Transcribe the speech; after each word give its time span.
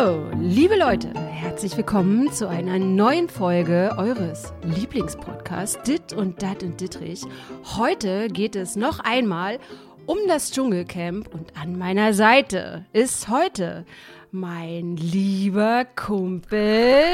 Hallo, 0.00 0.30
liebe 0.40 0.76
Leute, 0.76 1.12
herzlich 1.14 1.76
willkommen 1.76 2.32
zu 2.32 2.48
einer 2.48 2.78
neuen 2.78 3.28
Folge 3.28 3.92
eures 3.98 4.54
Lieblingspodcasts 4.62 5.82
Dit 5.82 6.14
und 6.14 6.42
Dat 6.42 6.62
und 6.62 6.80
Dittrich. 6.80 7.20
Heute 7.76 8.28
geht 8.28 8.56
es 8.56 8.76
noch 8.76 9.00
einmal 9.00 9.58
um 10.06 10.16
das 10.26 10.52
Dschungelcamp 10.52 11.28
und 11.34 11.54
an 11.54 11.76
meiner 11.76 12.14
Seite 12.14 12.86
ist 12.94 13.28
heute 13.28 13.84
mein 14.30 14.96
lieber 14.96 15.84
Kumpel 15.84 17.04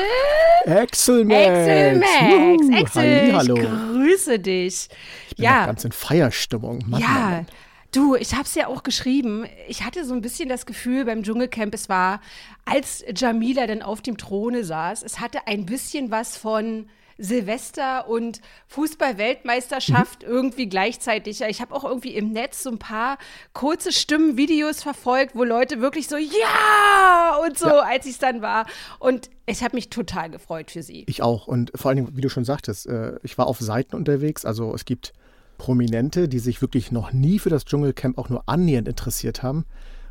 Axel 0.66 1.24
Max. 1.24 1.48
Axel 1.48 1.98
Max. 1.98 2.82
Axel, 2.82 3.36
hallo. 3.36 3.56
ich 3.56 3.62
grüße 3.64 4.38
dich. 4.38 4.88
Ich 5.30 5.36
bin 5.36 5.44
ja, 5.44 5.66
ganz 5.66 5.84
in 5.84 5.90
Feierstimmung. 5.90 6.84
Mann, 6.86 7.00
ja. 7.00 7.08
Mann. 7.08 7.46
Du, 7.96 8.14
ich 8.14 8.32
habe 8.34 8.42
es 8.44 8.54
ja 8.54 8.66
auch 8.66 8.82
geschrieben. 8.82 9.46
Ich 9.68 9.82
hatte 9.84 10.04
so 10.04 10.12
ein 10.12 10.20
bisschen 10.20 10.48
das 10.50 10.66
Gefühl 10.66 11.06
beim 11.06 11.22
Dschungelcamp, 11.22 11.72
es 11.74 11.88
war, 11.88 12.20
als 12.66 13.02
Jamila 13.14 13.66
dann 13.66 13.80
auf 13.80 14.02
dem 14.02 14.18
Throne 14.18 14.64
saß, 14.64 15.02
es 15.02 15.18
hatte 15.18 15.46
ein 15.46 15.64
bisschen 15.64 16.10
was 16.10 16.36
von 16.36 16.88
Silvester 17.18 18.06
und 18.08 18.42
Fußball-Weltmeisterschaft 18.68 20.22
Mhm. 20.24 20.28
irgendwie 20.28 20.68
gleichzeitig. 20.68 21.38
Ja, 21.38 21.48
Ich 21.48 21.62
habe 21.62 21.74
auch 21.74 21.84
irgendwie 21.84 22.14
im 22.14 22.32
Netz 22.32 22.62
so 22.62 22.70
ein 22.70 22.78
paar 22.78 23.16
kurze 23.54 23.90
Stimmenvideos 23.92 24.82
verfolgt, 24.82 25.34
wo 25.34 25.42
Leute 25.44 25.80
wirklich 25.80 26.08
so 26.08 26.16
ja 26.18 27.38
und 27.46 27.58
so, 27.58 27.70
als 27.70 28.04
ich 28.04 28.12
es 28.12 28.18
dann 28.18 28.42
war. 28.42 28.66
Und 28.98 29.30
ich 29.46 29.62
habe 29.64 29.74
mich 29.74 29.88
total 29.88 30.28
gefreut 30.28 30.70
für 30.70 30.82
sie. 30.82 31.04
Ich 31.08 31.22
auch. 31.22 31.46
Und 31.46 31.72
vor 31.74 31.88
allen 31.88 31.96
Dingen, 32.04 32.14
wie 32.14 32.20
du 32.20 32.28
schon 32.28 32.44
sagtest, 32.44 32.86
äh, 32.86 33.18
ich 33.22 33.38
war 33.38 33.46
auf 33.46 33.58
Seiten 33.60 33.96
unterwegs. 33.96 34.44
Also 34.44 34.74
es 34.74 34.84
gibt 34.84 35.14
Prominente, 35.58 36.28
die 36.28 36.38
sich 36.38 36.60
wirklich 36.62 36.92
noch 36.92 37.12
nie 37.12 37.38
für 37.38 37.50
das 37.50 37.64
Dschungelcamp 37.64 38.18
auch 38.18 38.28
nur 38.28 38.42
annähernd 38.46 38.88
interessiert 38.88 39.42
haben. 39.42 39.64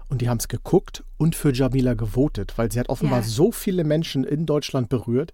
Und 0.08 0.22
die 0.22 0.30
haben 0.30 0.38
es 0.38 0.48
geguckt 0.48 1.04
und 1.18 1.36
für 1.36 1.52
Jamila 1.52 1.96
gewotet, 1.96 2.54
weil 2.58 2.72
sie 2.72 2.80
hat 2.80 2.90
offenbar 2.90 3.22
Ja. 3.22 3.26
so 3.26 3.52
viele 3.52 3.84
Menschen 3.84 4.24
in 4.24 4.46
Deutschland 4.46 4.88
berührt 4.88 5.34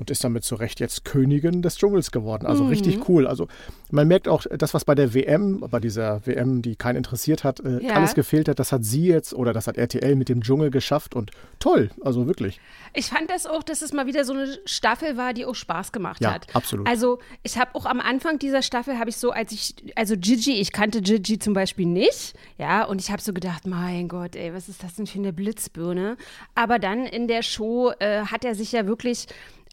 und 0.00 0.10
ist 0.10 0.24
damit 0.24 0.42
zu 0.44 0.54
Recht 0.54 0.80
jetzt 0.80 1.04
Königin 1.04 1.60
des 1.62 1.76
Dschungels 1.76 2.10
geworden. 2.10 2.46
Also 2.46 2.64
Mhm. 2.64 2.70
richtig 2.70 3.08
cool. 3.08 3.26
Also 3.26 3.46
man 3.90 4.08
merkt 4.08 4.26
auch, 4.28 4.44
das, 4.50 4.72
was 4.74 4.84
bei 4.86 4.94
der 4.94 5.12
WM, 5.14 5.60
bei 5.70 5.78
dieser 5.78 6.26
WM, 6.26 6.62
die 6.62 6.74
keinen 6.74 6.96
interessiert 6.96 7.44
hat, 7.44 7.60
äh, 7.60 7.84
Ja. 7.86 7.94
alles 7.94 8.14
gefehlt 8.14 8.48
hat, 8.48 8.58
das 8.58 8.72
hat 8.72 8.82
sie 8.84 9.06
jetzt 9.06 9.34
oder 9.34 9.52
das 9.52 9.66
hat 9.66 9.76
RTL 9.76 10.16
mit 10.16 10.28
dem 10.30 10.42
Dschungel 10.42 10.70
geschafft 10.70 11.14
und 11.14 11.30
toll, 11.58 11.90
also 12.00 12.26
wirklich. 12.26 12.58
Ich 12.94 13.06
fand 13.06 13.28
das 13.30 13.46
auch, 13.46 13.62
dass 13.62 13.82
es 13.82 13.92
mal 13.92 14.06
wieder 14.06 14.24
so 14.24 14.32
eine 14.32 14.48
Staffel 14.64 15.16
war, 15.18 15.34
die 15.34 15.44
auch 15.44 15.54
Spaß 15.54 15.92
gemacht 15.92 16.22
Ja, 16.22 16.32
hat. 16.32 16.46
absolut. 16.56 16.88
Also 16.88 17.18
ich 17.42 17.58
habe 17.58 17.74
auch 17.74 17.84
am 17.84 18.00
Anfang 18.00 18.38
dieser 18.38 18.62
Staffel 18.62 18.98
habe 18.98 19.10
ich 19.10 19.16
so, 19.18 19.30
als 19.32 19.52
ich, 19.52 19.74
also 19.96 20.16
Gigi, 20.16 20.52
ich 20.54 20.72
kannte 20.72 21.02
Gigi 21.02 21.38
zum 21.38 21.52
Beispiel 21.52 21.86
nicht, 21.86 22.34
ja, 22.58 22.84
und 22.84 23.00
ich 23.02 23.10
habe 23.10 23.20
so 23.20 23.34
gedacht, 23.34 23.66
mein 23.66 24.08
Gott, 24.08 24.34
ey, 24.34 24.54
was 24.54 24.68
ist 24.70 24.82
das 24.82 24.94
denn 24.94 25.06
für 25.06 25.18
eine 25.18 25.34
Blitzbirne? 25.34 26.16
Aber 26.54 26.78
dann 26.78 27.04
in 27.04 27.28
der 27.28 27.42
Show 27.42 27.92
äh, 27.98 28.22
hat 28.22 28.44
er 28.46 28.54
sich 28.54 28.72
ja 28.72 28.86
wirklich 28.86 29.26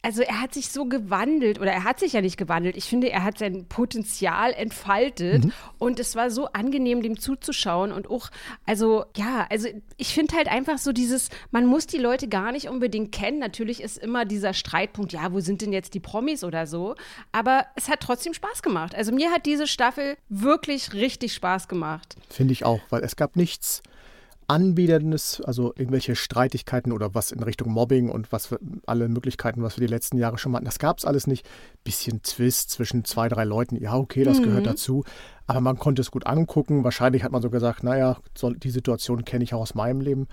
also 0.04 0.22
er 0.22 0.40
hat 0.42 0.54
sich 0.54 0.70
so 0.70 0.86
gewandelt 0.86 1.60
oder 1.60 1.72
er 1.72 1.84
hat 1.84 2.00
sich 2.00 2.14
ja 2.14 2.22
nicht 2.22 2.38
gewandelt. 2.38 2.78
Ich 2.78 2.86
finde, 2.86 3.10
er 3.10 3.24
hat 3.24 3.40
sein 3.40 3.66
Potenzial 3.68 4.54
entfaltet 4.54 5.46
Mhm. 5.46 5.52
und 5.80 6.00
es 6.00 6.16
war 6.16 6.30
so 6.30 6.46
angenehm, 6.48 7.02
dem 7.02 7.20
zuzuschauen 7.20 7.92
und 7.92 8.10
auch, 8.10 8.30
also 8.66 9.06
ja, 9.16 9.48
also 9.50 9.68
ich 9.98 10.14
finde 10.14 10.36
halt 10.36 10.48
einfach 10.48 10.78
so 10.78 10.94
dieses, 10.94 11.30
man 11.52 11.66
muss 11.66 11.88
die 11.88 11.98
Leute 11.98 12.28
gar 12.28 12.52
nicht 12.52 12.70
unbedingt 12.70 13.12
kennen. 13.12 13.40
Natürlich 13.40 13.82
ist 13.82 13.98
immer 13.98 14.24
dieser 14.26 14.54
Streitpunkt, 14.54 15.14
ja, 15.14 15.34
wo 15.34 15.40
sind 15.40 15.62
denn 15.62 15.74
jetzt 15.74 15.94
die 15.94 16.00
Promis 16.00 16.44
oder 16.44 16.68
so, 16.68 16.96
aber 17.32 17.66
es 17.76 17.90
hat 17.90 18.00
trotzdem 18.00 18.34
Spaß 18.34 18.62
gemacht. 18.62 18.96
Also 18.96 19.12
mir 19.12 19.32
hat 19.32 19.46
diese 19.46 19.68
Staffel 19.68 20.16
wirklich 20.30 20.94
richtig 20.94 21.34
Spaß 21.34 21.68
gemacht. 21.68 22.16
Finde 22.30 22.54
ich 22.54 22.64
auch, 22.66 22.80
weil 22.90 23.04
es 23.04 23.16
gab 23.16 23.36
nichts 23.36 23.82
Anbiederndes, 24.48 25.42
also 25.42 25.74
irgendwelche 25.76 26.16
Streitigkeiten 26.16 26.94
oder 26.94 27.14
was 27.14 27.32
in 27.32 27.44
Richtung 27.44 27.72
Mobbing 27.72 28.10
und 28.10 28.32
was 28.32 28.48
für 28.48 28.60
alle 28.86 29.10
Möglichkeiten, 29.10 29.62
was 29.62 29.78
wir 29.78 29.86
die 29.86 29.94
letzten 29.94 30.18
Jahre 30.18 30.38
schon 30.38 30.56
hatten. 30.56 30.66
Das 30.66 30.80
gab 30.80 31.00
es 31.00 31.06
alles 31.06 31.28
nicht. 31.28 31.46
Bisschen 31.84 32.22
Twist 32.22 32.70
zwischen 32.70 33.04
zwei, 33.04 33.28
drei 33.28 33.44
Leuten. 33.44 33.76
Ja, 33.76 33.96
okay, 33.96 34.24
das 34.24 34.42
gehört 34.42 34.66
dazu. 34.66 35.04
Aber 35.48 35.60
man 35.60 35.78
konnte 35.78 36.02
es 36.02 36.12
gut 36.12 36.26
angucken. 36.26 36.86
Wahrscheinlich 36.86 37.24
hat 37.24 37.32
man 37.34 37.42
so 37.42 37.50
gesagt, 37.50 37.84
naja, 37.84 38.18
die 38.42 38.70
Situation 38.70 39.26
kenne 39.26 39.44
ich 39.44 39.54
auch 39.54 39.62
aus 39.62 39.76
meinem 39.76 40.00
Leben. 40.00 40.28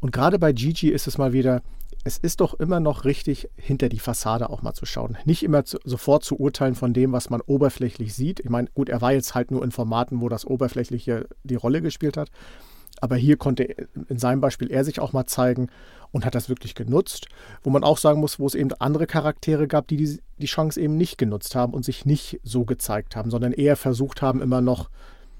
Und 0.00 0.10
gerade 0.10 0.40
bei 0.40 0.52
Gigi 0.52 0.88
ist 0.88 1.06
es 1.06 1.16
mal 1.16 1.32
wieder, 1.32 1.62
es 2.02 2.18
ist 2.18 2.40
doch 2.40 2.54
immer 2.54 2.80
noch 2.80 3.04
richtig, 3.04 3.48
hinter 3.56 3.88
die 3.88 4.00
Fassade 4.00 4.50
auch 4.50 4.62
mal 4.62 4.74
zu 4.74 4.86
schauen. 4.86 5.16
Nicht 5.24 5.44
immer 5.44 5.64
zu, 5.64 5.78
sofort 5.84 6.24
zu 6.24 6.36
urteilen 6.40 6.74
von 6.74 6.92
dem, 6.92 7.12
was 7.12 7.30
man 7.30 7.40
oberflächlich 7.40 8.12
sieht. 8.14 8.40
Ich 8.40 8.50
meine, 8.50 8.68
gut, 8.74 8.88
er 8.88 9.00
war 9.00 9.12
jetzt 9.12 9.36
halt 9.36 9.52
nur 9.52 9.62
in 9.62 9.70
Formaten, 9.70 10.20
wo 10.20 10.28
das 10.28 10.44
Oberflächliche 10.44 11.28
die 11.44 11.54
Rolle 11.54 11.80
gespielt 11.80 12.16
hat. 12.16 12.30
Aber 13.00 13.16
hier 13.16 13.36
konnte 13.36 13.64
in 13.64 14.18
seinem 14.18 14.40
Beispiel 14.40 14.70
er 14.70 14.84
sich 14.84 15.00
auch 15.00 15.12
mal 15.12 15.26
zeigen 15.26 15.68
und 16.12 16.24
hat 16.24 16.34
das 16.34 16.48
wirklich 16.48 16.74
genutzt. 16.74 17.26
Wo 17.62 17.70
man 17.70 17.84
auch 17.84 17.98
sagen 17.98 18.20
muss, 18.20 18.38
wo 18.38 18.46
es 18.46 18.54
eben 18.54 18.72
andere 18.78 19.06
Charaktere 19.06 19.66
gab, 19.66 19.88
die 19.88 19.96
die, 19.96 20.20
die 20.38 20.46
Chance 20.46 20.80
eben 20.80 20.96
nicht 20.96 21.18
genutzt 21.18 21.54
haben 21.54 21.72
und 21.72 21.84
sich 21.84 22.04
nicht 22.04 22.40
so 22.44 22.64
gezeigt 22.64 23.16
haben, 23.16 23.30
sondern 23.30 23.52
eher 23.52 23.76
versucht 23.76 24.22
haben, 24.22 24.40
immer 24.40 24.60
noch 24.60 24.90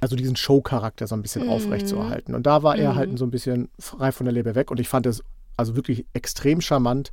also 0.01 0.17
diesen 0.17 0.35
Show-Charakter 0.35 1.07
so 1.07 1.15
ein 1.15 1.23
bisschen 1.23 1.49
aufrechtzuerhalten. 1.49 2.35
Und 2.35 2.45
da 2.45 2.65
war 2.65 2.77
er 2.77 2.97
halt 2.97 3.17
so 3.17 3.25
ein 3.25 3.31
bisschen 3.31 3.69
frei 3.79 4.11
von 4.11 4.25
der 4.25 4.33
Leber 4.33 4.57
weg. 4.57 4.73
Und 4.73 4.81
ich 4.81 4.89
fand 4.89 5.07
es 5.07 5.23
also 5.57 5.77
wirklich 5.77 6.07
extrem 6.13 6.61
charmant, 6.61 7.13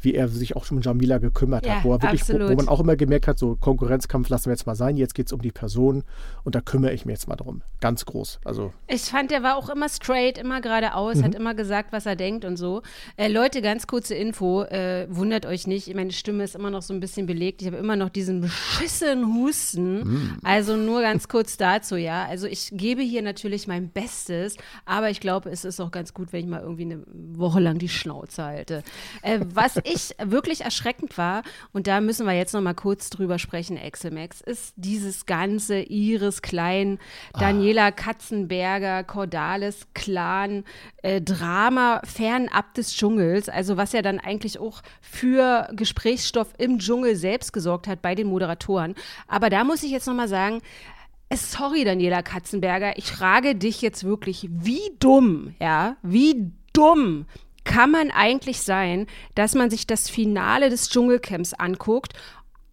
wie 0.00 0.14
er 0.14 0.28
sich 0.28 0.56
auch 0.56 0.64
schon 0.64 0.78
um 0.78 0.82
Jamila 0.82 1.18
gekümmert 1.18 1.66
Ja, 1.66 1.76
hat, 1.76 1.84
wo 1.84 1.92
er 1.92 2.02
wirklich, 2.02 2.22
wo, 2.22 2.32
absolut. 2.34 2.50
wo 2.50 2.54
man 2.54 2.68
auch 2.68 2.80
immer 2.80 2.96
gemerkt 2.96 3.28
hat, 3.28 3.38
so 3.38 3.56
Konkurrenzkampf 3.56 4.28
lassen 4.28 4.46
wir 4.46 4.52
jetzt 4.52 4.66
mal 4.66 4.74
sein, 4.74 4.96
jetzt 4.96 5.14
geht 5.14 5.26
es 5.26 5.32
um 5.32 5.42
die 5.42 5.52
Person 5.52 6.04
und 6.44 6.54
da 6.54 6.60
kümmere 6.60 6.92
ich 6.92 7.04
mich 7.04 7.14
jetzt 7.14 7.28
mal 7.28 7.36
drum. 7.36 7.62
Ganz 7.80 8.04
groß. 8.04 8.40
Also 8.44 8.72
Ich 8.86 9.02
fand, 9.02 9.32
er 9.32 9.42
war 9.42 9.56
auch 9.56 9.68
immer 9.68 9.88
straight, 9.88 10.38
immer 10.38 10.60
geradeaus, 10.60 11.22
hat 11.22 11.34
immer 11.34 11.54
gesagt, 11.54 11.92
was 11.92 12.06
er 12.06 12.16
denkt 12.16 12.44
und 12.44 12.56
so. 12.56 12.82
Äh, 13.16 13.28
Leute, 13.28 13.62
ganz 13.62 13.86
kurze 13.86 14.14
Info, 14.14 14.62
äh, 14.64 15.06
wundert 15.10 15.46
euch 15.46 15.66
nicht, 15.66 15.92
meine 15.94 16.12
Stimme 16.12 16.44
ist 16.44 16.54
immer 16.54 16.70
noch 16.70 16.82
so 16.82 16.92
ein 16.94 17.00
bisschen 17.00 17.26
belegt. 17.26 17.62
Ich 17.62 17.68
habe 17.68 17.76
immer 17.76 17.96
noch 17.96 18.08
diesen 18.08 18.40
beschissenen 18.40 19.34
Husten. 19.34 20.38
Also 20.42 20.76
nur 20.76 21.00
ganz 21.02 21.28
kurz 21.28 21.56
dazu, 21.56 21.96
ja. 21.96 22.24
Also 22.26 22.46
ich 22.46 22.70
gebe 22.72 23.02
hier 23.02 23.22
natürlich 23.22 23.66
mein 23.66 23.90
Bestes, 23.90 24.56
aber 24.84 25.10
ich 25.10 25.20
glaube, 25.20 25.50
es 25.50 25.64
ist 25.64 25.80
auch 25.80 25.90
ganz 25.90 26.14
gut, 26.14 26.32
wenn 26.32 26.40
ich 26.40 26.46
mal 26.46 26.60
irgendwie 26.60 26.82
eine 26.82 27.02
Woche 27.32 27.60
lang 27.60 27.78
die 27.78 27.88
Schnauze 27.88 28.44
halte. 28.44 28.82
Äh, 29.22 29.40
was 29.54 29.76
ich 29.92 30.14
wirklich 30.22 30.62
erschreckend 30.62 31.18
war, 31.18 31.42
und 31.72 31.86
da 31.86 32.00
müssen 32.00 32.26
wir 32.26 32.34
jetzt 32.34 32.52
noch 32.52 32.60
mal 32.60 32.74
kurz 32.74 33.10
drüber 33.10 33.38
sprechen, 33.38 33.78
Axel 33.78 34.10
Max, 34.10 34.40
ist 34.40 34.74
dieses 34.76 35.26
ganze 35.26 35.80
Iris 35.80 36.42
Klein, 36.42 36.98
Daniela 37.38 37.90
Katzenberger, 37.92 39.04
Cordalis 39.04 39.86
Clan, 39.94 40.64
äh, 41.02 41.20
Drama 41.20 42.00
fernab 42.04 42.74
des 42.74 42.94
Dschungels, 42.94 43.48
also 43.48 43.76
was 43.76 43.92
ja 43.92 44.02
dann 44.02 44.18
eigentlich 44.18 44.58
auch 44.58 44.82
für 45.00 45.68
Gesprächsstoff 45.72 46.48
im 46.58 46.78
Dschungel 46.78 47.16
selbst 47.16 47.52
gesorgt 47.52 47.88
hat 47.88 48.02
bei 48.02 48.14
den 48.14 48.28
Moderatoren. 48.28 48.94
Aber 49.26 49.50
da 49.50 49.64
muss 49.64 49.82
ich 49.82 49.90
jetzt 49.90 50.06
noch 50.06 50.14
mal 50.14 50.28
sagen, 50.28 50.60
äh, 51.28 51.36
Sorry, 51.36 51.84
Daniela 51.84 52.22
Katzenberger, 52.22 52.96
ich 52.96 53.06
frage 53.06 53.54
dich 53.54 53.82
jetzt 53.82 54.04
wirklich, 54.04 54.48
wie 54.50 54.90
dumm, 54.98 55.54
ja, 55.60 55.96
wie 56.02 56.52
dumm 56.72 57.26
kann 57.68 57.90
man 57.90 58.10
eigentlich 58.10 58.62
sein, 58.62 59.06
dass 59.34 59.54
man 59.54 59.68
sich 59.68 59.86
das 59.86 60.08
Finale 60.08 60.70
des 60.70 60.88
Dschungelcamps 60.88 61.52
anguckt, 61.52 62.14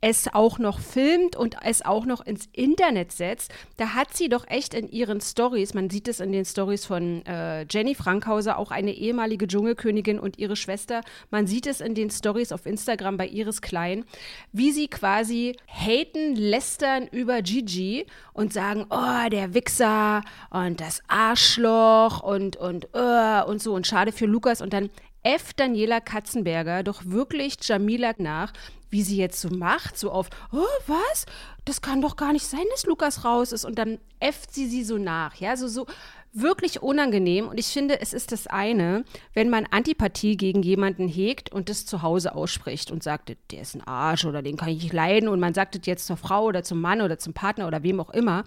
es 0.06 0.32
auch 0.32 0.60
noch 0.60 0.80
filmt 0.80 1.36
und 1.36 1.56
es 1.64 1.84
auch 1.84 2.06
noch 2.06 2.24
ins 2.24 2.48
Internet 2.54 3.12
setzt, 3.12 3.52
da 3.78 3.96
hat 3.96 4.16
sie 4.16 4.30
doch 4.30 4.48
echt 4.48 4.76
in 4.76 4.88
ihren 4.88 5.20
Stories, 5.20 5.74
man 5.74 5.90
sieht 5.90 6.08
es 6.08 6.20
in 6.20 6.32
den 6.32 6.46
Stories 6.46 6.86
von 6.86 7.26
äh, 7.26 7.66
Jenny 7.68 7.96
Frankhauser, 7.96 8.60
auch 8.60 8.70
eine 8.70 8.92
ehemalige 8.92 9.48
Dschungelkönigin 9.48 10.20
und 10.20 10.38
ihre 10.38 10.56
Schwester, 10.56 11.02
man 11.32 11.48
sieht 11.48 11.66
es 11.66 11.82
in 11.82 11.96
den 11.96 12.12
Stories 12.12 12.52
auf 12.52 12.68
Instagram 12.68 13.18
bei 13.18 13.28
Iris 13.28 13.64
Klein, 13.64 14.06
wie 14.52 14.72
sie 14.72 14.90
quasi 14.90 15.58
haten, 15.68 16.36
lästern 16.36 17.08
über 17.08 17.42
Gigi 17.42 18.06
und 18.34 18.54
sagen, 18.54 18.86
oh, 18.92 19.30
der 19.32 19.56
Wichser 19.56 20.22
und 20.52 20.82
das 20.82 21.02
Arschloch 21.08 22.22
und, 22.22 22.58
und, 22.58 22.90
uh, 22.94 23.50
und 23.50 23.60
so 23.60 23.74
und 23.74 23.88
schade 23.88 24.12
für 24.12 24.28
Lukas 24.28 24.62
und 24.62 24.72
dann 24.72 24.92
F. 25.26 25.54
Daniela 25.54 26.02
Katzenberger 26.02 26.84
doch 26.84 27.02
wirklich 27.04 27.58
Jamila 27.62 28.14
nach, 28.20 28.54
wie 28.92 29.02
sie 29.02 29.18
jetzt 29.18 29.42
so 29.42 29.50
macht, 29.50 29.98
so 29.98 30.12
auf, 30.12 30.30
oh, 30.52 30.64
was? 30.86 31.26
Das 31.66 31.82
kann 31.82 32.00
doch 32.00 32.16
gar 32.16 32.32
nicht 32.32 32.46
sein, 32.46 32.64
dass 32.70 32.86
Lukas 32.86 33.26
raus 33.26 33.52
ist. 33.52 33.66
Und 33.66 33.80
dann 33.80 33.98
äfft 34.20 34.54
sie 34.54 34.68
sie 34.68 34.84
so 34.84 35.00
nach, 35.00 35.36
ja, 35.38 35.58
so, 35.58 35.68
so 35.68 35.88
wirklich 36.36 36.82
unangenehm. 36.82 37.48
Und 37.48 37.60
ich 37.60 37.68
finde, 37.68 38.02
es 38.02 38.14
ist 38.14 38.32
das 38.32 38.46
eine, 38.46 39.06
wenn 39.34 39.50
man 39.50 39.66
Antipathie 39.72 40.38
gegen 40.38 40.62
jemanden 40.62 41.08
hegt 41.08 41.52
und 41.52 41.70
das 41.70 41.86
zu 41.86 42.02
Hause 42.02 42.36
ausspricht 42.36 42.92
und 42.92 43.02
sagt, 43.02 43.36
der 43.52 43.62
ist 43.62 43.76
ein 43.76 43.88
Arsch 43.88 44.26
oder 44.26 44.42
den 44.42 44.58
kann 44.58 44.70
ich 44.70 44.84
nicht 44.84 44.94
leiden 44.94 45.30
und 45.30 45.40
man 45.40 45.54
sagt 45.54 45.76
es 45.76 45.86
jetzt 45.86 46.06
zur 46.06 46.18
Frau 46.18 46.46
oder 46.46 46.64
zum 46.64 46.82
Mann 46.82 47.02
oder 47.02 47.18
zum 47.18 47.34
Partner 47.34 47.68
oder 47.68 47.84
wem 47.84 48.00
auch 48.00 48.10
immer. 48.10 48.44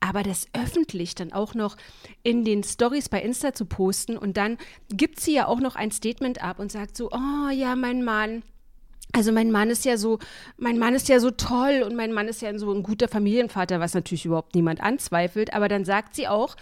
Aber 0.00 0.22
das 0.22 0.46
öffentlich 0.52 1.14
dann 1.14 1.32
auch 1.32 1.54
noch 1.54 1.76
in 2.22 2.44
den 2.44 2.64
Stories 2.64 3.08
bei 3.08 3.22
Insta 3.22 3.54
zu 3.54 3.64
posten 3.64 4.18
und 4.18 4.36
dann 4.36 4.58
gibt 4.90 5.20
sie 5.20 5.34
ja 5.34 5.46
auch 5.46 5.60
noch 5.60 5.76
ein 5.76 5.92
Statement 5.92 6.42
ab 6.42 6.58
und 6.58 6.72
sagt 6.72 6.96
so, 6.96 7.10
oh 7.12 7.50
ja, 7.52 7.76
mein 7.76 8.04
Mann, 8.04 8.42
also 9.12 9.32
mein 9.32 9.50
Mann 9.50 9.70
ist 9.70 9.84
ja 9.84 9.96
so, 9.96 10.18
mein 10.58 10.78
Mann 10.78 10.94
ist 10.94 11.08
ja 11.08 11.18
so 11.18 11.30
toll 11.30 11.82
und 11.84 11.96
mein 11.96 12.12
Mann 12.12 12.28
ist 12.28 12.42
ja 12.42 12.56
so 12.58 12.72
ein 12.72 12.82
guter 12.82 13.08
Familienvater, 13.08 13.80
was 13.80 13.94
natürlich 13.94 14.26
überhaupt 14.26 14.54
niemand 14.54 14.82
anzweifelt. 14.82 15.54
Aber 15.54 15.68
dann 15.68 15.84
sagt 15.84 16.14
sie 16.14 16.28
auch, 16.28 16.56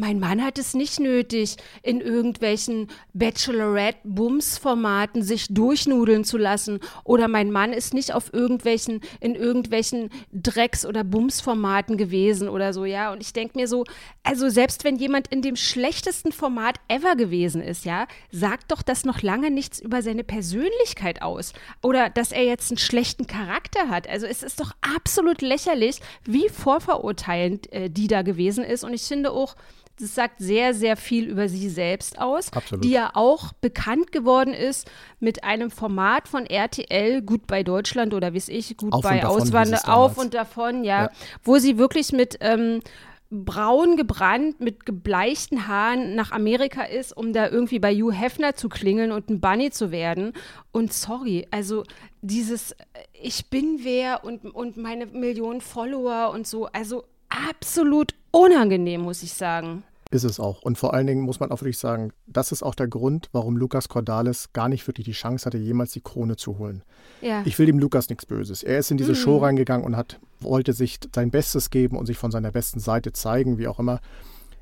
mein 0.00 0.18
Mann 0.18 0.42
hat 0.42 0.58
es 0.58 0.72
nicht 0.72 0.98
nötig, 0.98 1.56
in 1.82 2.00
irgendwelchen 2.00 2.88
Bachelorette-Bums-Formaten 3.12 5.22
sich 5.22 5.48
durchnudeln 5.50 6.24
zu 6.24 6.38
lassen. 6.38 6.80
Oder 7.04 7.28
mein 7.28 7.52
Mann 7.52 7.74
ist 7.74 7.92
nicht 7.92 8.14
auf 8.14 8.32
irgendwelchen, 8.32 9.02
in 9.20 9.34
irgendwelchen 9.34 10.08
Drecks- 10.32 10.86
oder 10.86 11.04
Bums-Formaten 11.04 11.98
gewesen 11.98 12.48
oder 12.48 12.72
so, 12.72 12.86
ja. 12.86 13.12
Und 13.12 13.20
ich 13.20 13.34
denke 13.34 13.58
mir 13.58 13.68
so, 13.68 13.84
also 14.22 14.48
selbst 14.48 14.84
wenn 14.84 14.96
jemand 14.96 15.28
in 15.28 15.42
dem 15.42 15.56
schlechtesten 15.56 16.32
Format 16.32 16.76
ever 16.88 17.14
gewesen 17.14 17.62
ist, 17.62 17.84
ja, 17.84 18.06
sagt 18.30 18.72
doch 18.72 18.80
das 18.80 19.04
noch 19.04 19.20
lange 19.20 19.50
nichts 19.50 19.80
über 19.80 20.00
seine 20.00 20.24
Persönlichkeit 20.24 21.20
aus. 21.20 21.52
Oder 21.82 22.08
dass 22.08 22.32
er 22.32 22.44
jetzt 22.44 22.70
einen 22.70 22.78
schlechten 22.78 23.26
Charakter 23.26 23.88
hat. 23.88 24.08
Also 24.08 24.24
es 24.26 24.42
ist 24.42 24.60
doch 24.60 24.72
absolut 24.80 25.42
lächerlich, 25.42 26.00
wie 26.24 26.48
vorverurteilend 26.48 27.70
äh, 27.72 27.90
die 27.90 28.06
da 28.06 28.22
gewesen 28.22 28.64
ist. 28.64 28.82
Und 28.82 28.94
ich 28.94 29.02
finde 29.02 29.32
auch, 29.32 29.56
das 30.00 30.14
sagt 30.14 30.36
sehr, 30.38 30.74
sehr 30.74 30.96
viel 30.96 31.28
über 31.28 31.48
sie 31.48 31.68
selbst 31.68 32.18
aus, 32.18 32.52
Absolut. 32.52 32.84
die 32.84 32.90
ja 32.90 33.10
auch 33.14 33.52
bekannt 33.54 34.12
geworden 34.12 34.54
ist 34.54 34.90
mit 35.20 35.44
einem 35.44 35.70
Format 35.70 36.28
von 36.28 36.46
RTL, 36.46 37.22
gut 37.22 37.46
bei 37.46 37.62
Deutschland 37.62 38.14
oder 38.14 38.32
wie 38.32 38.38
es 38.38 38.48
ich, 38.48 38.76
gut 38.76 38.92
Auf 38.92 39.02
bei 39.02 39.18
davon 39.20 39.36
hieß 39.38 39.42
es 39.48 39.50
Auswander, 39.54 39.80
damals. 39.84 39.88
auf 39.88 40.18
und 40.18 40.34
davon, 40.34 40.84
ja, 40.84 41.04
Ja. 41.04 41.10
wo 41.44 41.58
sie 41.58 41.78
wirklich 41.78 42.12
mit 42.12 42.38
ähm, 42.40 42.80
braun 43.32 43.96
gebrannt, 43.96 44.58
mit 44.60 44.84
gebleichten 44.86 45.68
Haaren 45.68 46.16
nach 46.16 46.32
Amerika 46.32 46.82
ist, 46.82 47.16
um 47.16 47.32
da 47.32 47.48
irgendwie 47.48 47.78
bei 47.78 47.94
Hugh 47.94 48.10
Hefner 48.12 48.56
zu 48.56 48.68
klingeln 48.68 49.12
und 49.12 49.30
ein 49.30 49.40
Bunny 49.40 49.70
zu 49.70 49.92
werden. 49.92 50.32
Und 50.72 50.92
sorry, 50.92 51.46
also 51.52 51.84
dieses 52.22 52.72
äh, 52.72 52.76
Ich 53.22 53.48
bin 53.48 53.80
wer 53.82 54.24
und, 54.24 54.44
und 54.46 54.76
meine 54.76 55.06
Millionen 55.06 55.60
Follower 55.60 56.30
und 56.34 56.46
so, 56.46 56.66
also 56.66 57.04
absolut 57.28 58.14
unangenehm, 58.32 59.02
muss 59.02 59.22
ich 59.22 59.32
sagen. 59.34 59.84
Ist 60.12 60.24
es 60.24 60.40
auch. 60.40 60.62
Und 60.62 60.76
vor 60.76 60.92
allen 60.92 61.06
Dingen 61.06 61.20
muss 61.22 61.38
man 61.38 61.52
auch 61.52 61.60
wirklich 61.60 61.78
sagen, 61.78 62.12
das 62.26 62.50
ist 62.50 62.64
auch 62.64 62.74
der 62.74 62.88
Grund, 62.88 63.28
warum 63.30 63.56
Lukas 63.56 63.88
Cordalis 63.88 64.52
gar 64.52 64.68
nicht 64.68 64.84
wirklich 64.88 65.04
die 65.04 65.12
Chance 65.12 65.46
hatte, 65.46 65.56
jemals 65.58 65.92
die 65.92 66.00
Krone 66.00 66.34
zu 66.36 66.58
holen. 66.58 66.82
Ja. 67.20 67.42
Ich 67.44 67.58
will 67.60 67.66
dem 67.66 67.78
Lukas 67.78 68.08
nichts 68.08 68.26
Böses. 68.26 68.64
Er 68.64 68.78
ist 68.78 68.90
in 68.90 68.96
diese 68.96 69.12
Mhm. 69.12 69.16
Show 69.16 69.38
reingegangen 69.38 69.86
und 69.86 69.96
hat, 69.96 70.18
wollte 70.40 70.72
sich 70.72 70.98
sein 71.14 71.30
Bestes 71.30 71.70
geben 71.70 71.96
und 71.96 72.06
sich 72.06 72.18
von 72.18 72.32
seiner 72.32 72.50
besten 72.50 72.80
Seite 72.80 73.12
zeigen, 73.12 73.56
wie 73.58 73.68
auch 73.68 73.78
immer. 73.78 74.00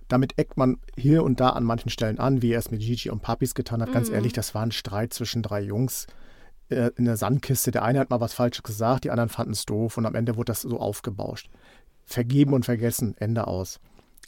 Damit 0.09 0.39
eckt 0.39 0.59
man 0.59 0.77
hier 0.99 1.23
und 1.23 1.41
da 1.41 1.51
an 1.51 1.65
manchen 1.65 1.89
Stellen 1.91 2.19
an, 2.19 2.43
wie 2.43 2.53
er 2.53 2.59
es 2.59 2.71
mit 2.71 2.81
Gigi 2.81 3.09
und 3.09 3.23
Papis 3.23 3.55
getan 3.55 3.81
hat. 3.81 3.89
Mhm. 3.89 3.95
Ganz 3.95 4.11
ehrlich, 4.11 4.35
das 4.35 4.55
war 4.55 4.63
ein 4.63 4.73
Streit 4.73 5.15
zwischen 5.15 5.43
drei 5.43 5.63
Jungs 5.63 6.07
äh, 6.69 6.91
in 6.97 7.07
der 7.07 7.17
Sandkiste. 7.17 7.71
Der 7.71 7.85
eine 7.85 8.01
hat 8.01 8.11
mal 8.11 8.21
was 8.21 8.35
Falsches 8.35 8.63
gesagt, 8.65 9.05
die 9.05 9.11
anderen 9.11 9.31
fanden 9.31 9.53
es 9.53 9.65
doof 9.65 9.97
und 9.97 10.05
am 10.05 10.15
Ende 10.15 10.37
wurde 10.37 10.51
das 10.53 10.61
so 10.61 10.79
aufgebauscht. 10.79 11.49
Vergeben 12.05 12.53
und 12.53 12.67
vergessen, 12.67 13.15
Ende 13.19 13.47
aus. 13.47 13.81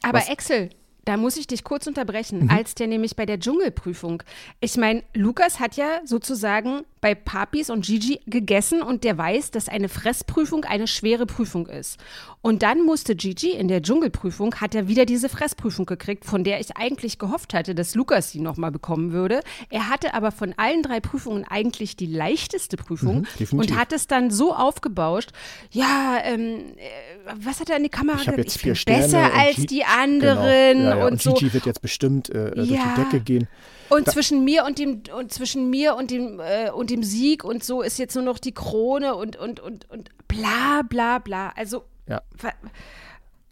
Aber 0.02 0.18
Was- 0.18 0.30
Axel, 0.30 0.70
da 1.04 1.16
muss 1.16 1.36
ich 1.36 1.46
dich 1.46 1.64
kurz 1.64 1.86
unterbrechen, 1.86 2.44
Mhm. 2.44 2.50
als 2.50 2.74
der 2.74 2.86
nämlich 2.86 3.16
bei 3.16 3.26
der 3.26 3.38
Dschungelprüfung. 3.40 4.22
Ich 4.60 4.76
meine, 4.76 5.02
Lukas 5.14 5.60
hat 5.60 5.76
ja 5.76 6.00
sozusagen 6.04 6.82
bei 7.00 7.14
Papis 7.14 7.70
und 7.70 7.84
Gigi 7.86 8.20
gegessen 8.26 8.82
und 8.82 9.04
der 9.04 9.16
weiß, 9.16 9.50
dass 9.52 9.68
eine 9.68 9.88
Fressprüfung 9.88 10.64
eine 10.64 10.86
schwere 10.86 11.26
Prüfung 11.26 11.66
ist. 11.66 11.98
Und 12.42 12.62
dann 12.62 12.84
musste 12.84 13.14
Gigi 13.16 13.50
in 13.50 13.68
der 13.68 13.82
Dschungelprüfung, 13.82 14.54
hat 14.56 14.74
er 14.74 14.88
wieder 14.88 15.04
diese 15.04 15.28
Fressprüfung 15.28 15.84
gekriegt, 15.86 16.24
von 16.24 16.42
der 16.44 16.60
ich 16.60 16.76
eigentlich 16.76 17.18
gehofft 17.18 17.52
hatte, 17.54 17.74
dass 17.74 17.94
Lukas 17.94 18.30
sie 18.30 18.40
nochmal 18.40 18.70
bekommen 18.70 19.12
würde. 19.12 19.40
Er 19.68 19.88
hatte 19.90 20.14
aber 20.14 20.30
von 20.32 20.54
allen 20.56 20.82
drei 20.82 21.00
Prüfungen 21.00 21.44
eigentlich 21.48 21.96
die 21.96 22.06
leichteste 22.06 22.76
Prüfung 22.76 23.26
Mhm, 23.38 23.58
und 23.58 23.76
hat 23.76 23.92
es 23.92 24.06
dann 24.06 24.30
so 24.30 24.54
aufgebauscht, 24.54 25.30
ja, 25.70 26.18
ähm, 26.24 26.74
äh, 26.76 27.32
was 27.44 27.60
hat 27.60 27.68
er 27.70 27.76
in 27.76 27.82
die 27.82 27.88
Kamera 27.88 28.18
Ich 28.20 28.24
gesagt? 28.26 28.46
Ich 28.56 28.62
bin 28.62 28.74
Sterne. 28.74 29.02
besser 29.02 29.34
als 29.34 29.56
die 29.66 29.84
anderen 29.84 30.78
Genau. 30.78 30.90
Ja, 30.90 30.96
ja. 30.98 31.04
und, 31.06 31.12
Und 31.12 31.22
so. 31.22 31.34
Gigi 31.34 31.52
wird 31.52 31.66
jetzt 31.66 31.82
bestimmt 31.82 32.30
äh, 32.30 32.50
durch 32.52 32.70
Ja. 32.70 32.94
die 32.96 33.02
Decke 33.02 33.20
gehen. 33.20 33.48
Und 33.88 34.08
zwischen 34.08 34.44
mir 34.44 34.64
und 34.64 34.78
dem 34.78 35.02
und 35.18 35.32
zwischen 35.32 35.68
mir 35.68 35.96
und 35.96 36.12
dem 36.12 36.38
äh, 36.38 36.70
und 36.70 36.89
dem 36.90 37.02
Sieg 37.02 37.44
und 37.44 37.64
so 37.64 37.82
ist 37.82 37.98
jetzt 37.98 38.14
nur 38.14 38.24
noch 38.24 38.38
die 38.38 38.52
Krone 38.52 39.14
und 39.14 39.36
und 39.36 39.60
und 39.60 39.88
und 39.90 40.10
bla 40.28 40.82
bla 40.88 41.18
bla. 41.18 41.50
Also 41.56 41.84
Ja. 42.08 42.20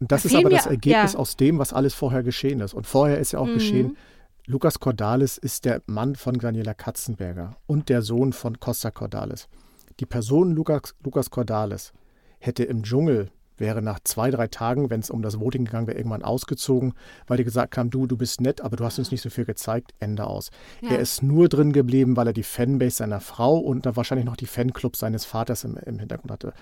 das 0.01 0.23
Da 0.23 0.29
ist 0.29 0.35
aber 0.35 0.51
das 0.51 0.67
Ergebnis 0.67 1.13
ja. 1.15 1.19
aus 1.19 1.37
dem, 1.37 1.59
was 1.59 1.73
alles 1.73 1.95
vorher 1.95 2.23
geschehen 2.23 2.61
ist. 2.61 2.75
Und 2.75 2.87
vorher 2.87 3.19
ist 3.19 3.33
ja 3.33 3.39
auch 3.39 3.47
Mhm. 3.47 3.55
geschehen, 3.55 3.97
Lukas 4.47 4.81
Cordalis 4.81 5.37
ist 5.39 5.65
der 5.65 5.83
Mann 5.87 6.15
von 6.15 6.39
Daniela 6.39 6.73
Katzenberger 6.75 7.57
und 7.67 7.89
der 7.89 8.03
Sohn 8.03 8.33
von 8.33 8.59
Costa 8.61 8.91
Cordalis. 8.91 9.49
Die 10.01 10.07
Person 10.07 10.53
Lukas, 10.53 10.95
Lukas 11.05 11.31
Cordalis 11.31 11.93
hätte 12.39 12.65
im 12.65 12.83
Dschungel, 12.83 13.31
wäre 13.61 13.83
nach 13.83 14.01
zwei, 14.05 14.31
drei 14.31 14.49
Tagen, 14.49 14.91
wenn 14.91 15.01
es 15.01 15.11
um 15.11 15.23
das 15.23 15.41
Voting 15.41 15.65
gegangen 15.65 15.87
wäre, 15.87 15.99
irgendwann 15.99 16.23
ausgezogen, 16.23 16.95
weil 17.27 17.39
die 17.39 17.45
gesagt 17.45 17.77
haben, 17.77 17.91
du, 17.91 18.07
du 18.07 18.17
bist 18.17 18.41
nett, 18.41 18.61
aber 18.61 18.77
du 18.77 18.85
hast 18.85 18.99
uns 18.99 19.11
nicht 19.11 19.23
so 19.23 19.31
viel 19.31 19.45
gezeigt, 19.45 19.93
Ende 20.01 20.27
aus. 20.27 20.51
Ja. 20.81 20.91
Er 20.91 20.99
ist 20.99 21.23
nur 21.23 21.49
drin 21.49 21.73
geblieben, 21.73 22.17
weil 22.17 22.27
er 22.29 22.33
die 22.33 22.43
Fanbase 22.43 22.97
seiner 22.97 23.21
Frau 23.21 23.59
und 23.59 23.87
dann 23.87 23.97
wahrscheinlich 23.97 24.27
noch 24.27 24.37
die 24.37 24.47
Fanclubs 24.47 24.99
seines 24.99 25.25
Vaters 25.25 25.65
im, 25.65 25.77
im 25.77 25.99
Hintergrund 25.99 26.31
hatte. 26.31 26.53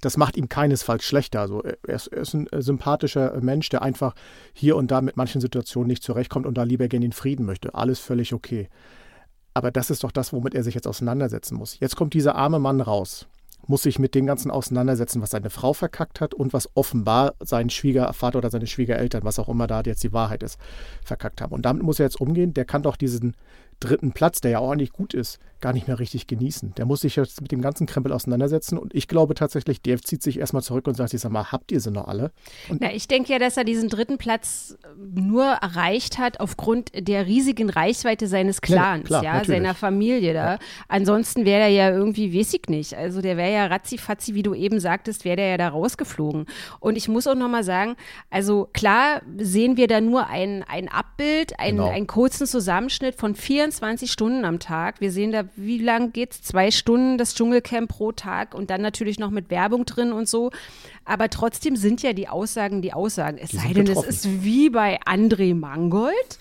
Das 0.00 0.16
macht 0.16 0.36
ihm 0.36 0.48
keinesfalls 0.48 1.02
schlechter. 1.02 1.40
Also 1.40 1.62
er 1.62 1.94
ist, 1.94 2.08
er 2.08 2.20
ist 2.20 2.34
ein 2.34 2.46
äh, 2.48 2.60
sympathischer 2.60 3.40
Mensch, 3.40 3.70
der 3.70 3.82
einfach 3.82 4.14
hier 4.52 4.76
und 4.76 4.90
da 4.90 5.00
mit 5.00 5.16
manchen 5.16 5.40
Situationen 5.40 5.88
nicht 5.88 6.02
zurechtkommt 6.02 6.46
und 6.46 6.58
da 6.58 6.62
lieber 6.62 6.88
gerne 6.88 7.06
den 7.06 7.12
Frieden 7.12 7.46
möchte. 7.46 7.74
Alles 7.74 8.00
völlig 8.00 8.34
okay. 8.34 8.68
Aber 9.54 9.70
das 9.70 9.88
ist 9.88 10.04
doch 10.04 10.10
das, 10.10 10.32
womit 10.32 10.54
er 10.54 10.64
sich 10.64 10.74
jetzt 10.74 10.88
auseinandersetzen 10.88 11.56
muss. 11.56 11.78
Jetzt 11.78 11.96
kommt 11.96 12.12
dieser 12.12 12.34
arme 12.34 12.58
Mann 12.58 12.80
raus, 12.80 13.28
muss 13.68 13.82
sich 13.82 13.98
mit 13.98 14.14
dem 14.14 14.26
Ganzen 14.26 14.50
auseinandersetzen, 14.50 15.22
was 15.22 15.30
seine 15.30 15.50
Frau 15.50 15.72
verkackt 15.72 16.20
hat 16.20 16.34
und 16.34 16.52
was 16.52 16.68
offenbar 16.74 17.34
sein 17.40 17.70
Schwiegervater 17.70 18.38
oder 18.38 18.50
seine 18.50 18.66
Schwiegereltern, 18.66 19.24
was 19.24 19.38
auch 19.38 19.48
immer 19.48 19.66
da 19.66 19.82
jetzt 19.84 20.02
die 20.02 20.12
Wahrheit 20.12 20.42
ist, 20.42 20.58
verkackt 21.02 21.40
haben. 21.40 21.52
Und 21.52 21.64
damit 21.64 21.82
muss 21.82 21.98
er 21.98 22.06
jetzt 22.06 22.20
umgehen. 22.20 22.54
Der 22.54 22.64
kann 22.64 22.82
doch 22.82 22.96
diesen 22.96 23.34
dritten 23.84 24.12
Platz, 24.12 24.40
der 24.40 24.50
ja 24.52 24.58
auch 24.58 24.70
eigentlich 24.70 24.92
gut 24.92 25.14
ist, 25.14 25.38
gar 25.60 25.72
nicht 25.72 25.88
mehr 25.88 25.98
richtig 25.98 26.26
genießen. 26.26 26.74
Der 26.76 26.84
muss 26.84 27.00
sich 27.00 27.16
jetzt 27.16 27.40
mit 27.40 27.50
dem 27.50 27.62
ganzen 27.62 27.86
Krempel 27.86 28.12
auseinandersetzen. 28.12 28.76
Und 28.76 28.94
ich 28.94 29.08
glaube 29.08 29.34
tatsächlich, 29.34 29.80
der 29.80 29.96
zieht 29.98 30.22
sich 30.22 30.38
erstmal 30.38 30.62
zurück 30.62 30.86
und 30.86 30.94
sagt, 30.94 31.14
ich 31.14 31.20
sag 31.22 31.32
mal, 31.32 31.52
habt 31.52 31.72
ihr 31.72 31.80
sie 31.80 31.90
noch 31.90 32.06
alle? 32.06 32.32
Und 32.68 32.80
Na, 32.82 32.92
ich 32.92 33.08
denke 33.08 33.32
ja, 33.32 33.38
dass 33.38 33.56
er 33.56 33.64
diesen 33.64 33.88
dritten 33.88 34.18
Platz 34.18 34.76
äh, 34.82 35.20
nur 35.20 35.44
erreicht 35.44 36.18
hat 36.18 36.40
aufgrund 36.40 36.90
der 37.08 37.26
riesigen 37.26 37.70
Reichweite 37.70 38.26
seines 38.26 38.56
Ja, 38.56 38.60
Clans, 38.60 39.06
klar, 39.06 39.24
ja, 39.24 39.32
natürlich. 39.34 39.58
seiner 39.58 39.74
Familie 39.74 40.34
da. 40.34 40.58
Ansonsten 40.88 41.46
wäre 41.46 41.62
er 41.62 41.68
ja 41.68 41.90
irgendwie, 41.90 42.38
weiß 42.38 42.52
ich 42.54 42.68
nicht. 42.68 42.94
Also 42.94 43.22
der 43.22 43.36
wäre 43.38 43.52
ja 43.52 43.66
ratzifatzi, 43.66 44.34
wie 44.34 44.42
du 44.42 44.52
eben 44.54 44.80
sagtest, 44.80 45.24
wäre 45.24 45.36
der 45.36 45.48
ja 45.48 45.56
da 45.56 45.68
rausgeflogen. 45.68 46.44
Und 46.80 46.96
ich 46.96 47.08
muss 47.08 47.26
auch 47.26 47.34
nochmal 47.34 47.64
sagen, 47.64 47.96
also 48.30 48.68
klar 48.74 49.22
sehen 49.38 49.76
wir 49.78 49.86
da 49.86 50.00
nur 50.02 50.26
ein, 50.26 50.62
ein 50.68 50.88
Abbild, 50.88 51.58
ein, 51.58 51.76
Genau. 51.76 51.88
einen 51.88 52.06
kurzen 52.06 52.46
Zusammenschnitt 52.46 53.14
von 53.14 53.34
24 53.34 53.73
Stunden 54.06 54.44
am 54.44 54.58
Tag. 54.58 55.00
Wir 55.00 55.10
sehen 55.10 55.32
da, 55.32 55.44
wie 55.56 55.78
lang 55.78 56.12
geht's? 56.12 56.42
Zwei 56.42 56.70
Stunden 56.70 57.18
das 57.18 57.34
Dschungelcamp 57.34 57.88
pro 57.90 58.12
Tag 58.12 58.54
und 58.54 58.70
dann 58.70 58.82
natürlich 58.82 59.18
noch 59.18 59.30
mit 59.30 59.50
Werbung 59.50 59.84
drin 59.84 60.12
und 60.12 60.28
so. 60.28 60.50
Aber 61.04 61.30
trotzdem 61.30 61.76
sind 61.76 62.02
ja 62.02 62.12
die 62.12 62.28
Aussagen 62.28 62.82
die 62.82 62.92
Aussagen. 62.92 63.38
Es 63.38 63.50
Die 63.50 63.56
sei 63.58 63.72
denn, 63.72 63.82
es 63.84 63.88
getroffen. 63.90 64.08
ist 64.08 64.44
wie 64.44 64.70
bei 64.70 65.00
André 65.02 65.54
Mangold 65.54 66.38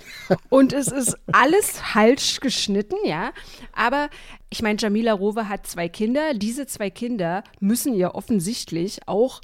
und 0.49 0.73
es 0.73 0.87
ist 0.87 1.17
alles 1.31 1.79
falsch 1.93 2.39
geschnitten, 2.39 2.97
ja. 3.05 3.31
Aber 3.73 4.09
ich 4.49 4.61
meine, 4.61 4.77
Jamila 4.79 5.13
Rowe 5.13 5.49
hat 5.49 5.65
zwei 5.67 5.89
Kinder. 5.89 6.33
Diese 6.33 6.67
zwei 6.67 6.89
Kinder 6.89 7.43
müssen 7.59 7.93
ja 7.93 8.13
offensichtlich 8.13 9.07
auch 9.07 9.41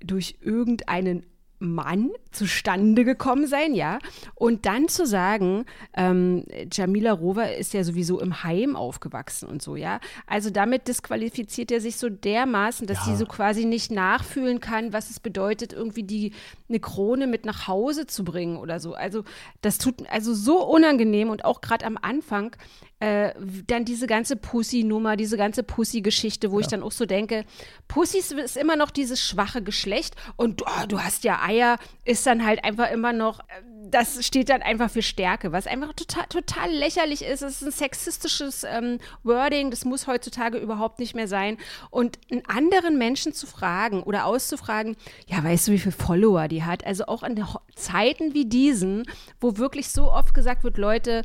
durch 0.00 0.36
irgendeinen 0.40 1.26
Mann 1.62 2.10
zustande 2.30 3.04
gekommen 3.04 3.46
sein, 3.46 3.74
ja. 3.74 3.98
Und 4.34 4.66
dann 4.66 4.88
zu 4.88 5.06
sagen, 5.06 5.64
ähm, 5.96 6.44
Jamila 6.72 7.12
Rover 7.12 7.56
ist 7.56 7.72
ja 7.72 7.84
sowieso 7.84 8.20
im 8.20 8.42
Heim 8.42 8.76
aufgewachsen 8.76 9.48
und 9.48 9.62
so, 9.62 9.76
ja. 9.76 10.00
Also 10.26 10.50
damit 10.50 10.88
disqualifiziert 10.88 11.70
er 11.70 11.80
sich 11.80 11.96
so 11.96 12.08
dermaßen, 12.08 12.86
dass 12.86 12.98
Ja. 13.06 13.12
sie 13.12 13.16
so 13.16 13.26
quasi 13.26 13.64
nicht 13.64 13.90
nachfühlen 13.90 14.60
kann, 14.60 14.92
was 14.92 15.10
es 15.10 15.20
bedeutet, 15.20 15.72
irgendwie 15.72 16.02
die 16.02 16.32
eine 16.68 16.80
Krone 16.80 17.26
mit 17.26 17.44
nach 17.44 17.68
Hause 17.68 18.06
zu 18.06 18.24
bringen 18.24 18.56
oder 18.56 18.80
so. 18.80 18.94
Also 18.94 19.24
das 19.60 19.78
tut 19.78 20.08
also 20.10 20.34
so 20.34 20.64
unangenehm 20.66 21.30
und 21.30 21.44
auch 21.44 21.60
gerade 21.60 21.84
am 21.84 21.98
Anfang 22.00 22.56
äh, 23.02 23.34
dann 23.66 23.84
diese 23.84 24.06
ganze 24.06 24.36
Pussy-Nummer, 24.36 25.16
diese 25.16 25.36
ganze 25.36 25.64
Pussy-Geschichte, 25.64 26.52
wo 26.52 26.60
ich 26.60 26.68
dann 26.68 26.84
auch 26.84 26.92
so 26.92 27.04
denke, 27.04 27.44
Pussys 27.88 28.30
ist 28.30 28.56
immer 28.56 28.76
noch 28.76 28.92
dieses 28.92 29.20
schwache 29.20 29.60
Geschlecht 29.60 30.14
und 30.36 30.62
oh, 30.62 30.86
du 30.86 31.00
hast 31.00 31.24
ja 31.24 31.40
Eier, 31.42 31.78
ist 32.04 32.24
dann 32.26 32.46
halt 32.46 32.62
einfach 32.62 32.92
immer 32.92 33.12
noch, 33.12 33.40
äh, 33.40 33.42
das 33.90 34.24
steht 34.24 34.50
dann 34.50 34.62
einfach 34.62 34.88
für 34.88 35.02
Stärke, 35.02 35.50
was 35.50 35.66
einfach 35.66 35.92
total, 35.94 36.26
total 36.28 36.70
lächerlich 36.70 37.22
ist. 37.22 37.42
Es 37.42 37.60
ist 37.60 37.62
ein 37.62 37.72
sexistisches 37.72 38.64
ähm, 38.64 38.98
Wording, 39.24 39.72
das 39.72 39.84
muss 39.84 40.06
heutzutage 40.06 40.58
überhaupt 40.58 41.00
nicht 41.00 41.16
mehr 41.16 41.26
sein. 41.26 41.58
Und 41.90 42.18
einen 42.30 42.46
anderen 42.46 42.98
Menschen 42.98 43.34
zu 43.34 43.48
fragen 43.48 44.04
oder 44.04 44.26
auszufragen, 44.26 44.96
ja, 45.26 45.42
weißt 45.42 45.66
du, 45.66 45.72
wie 45.72 45.78
viele 45.78 45.92
Follower 45.92 46.46
die 46.46 46.62
hat? 46.62 46.86
Also 46.86 47.06
auch 47.06 47.22
Ho- 47.22 47.60
Zeiten 47.74 48.32
wie 48.32 48.44
diesen, 48.46 49.04
wo 49.40 49.58
wirklich 49.58 49.88
so 49.88 50.12
oft 50.12 50.34
gesagt 50.34 50.62
wird, 50.62 50.78
Leute, 50.78 51.22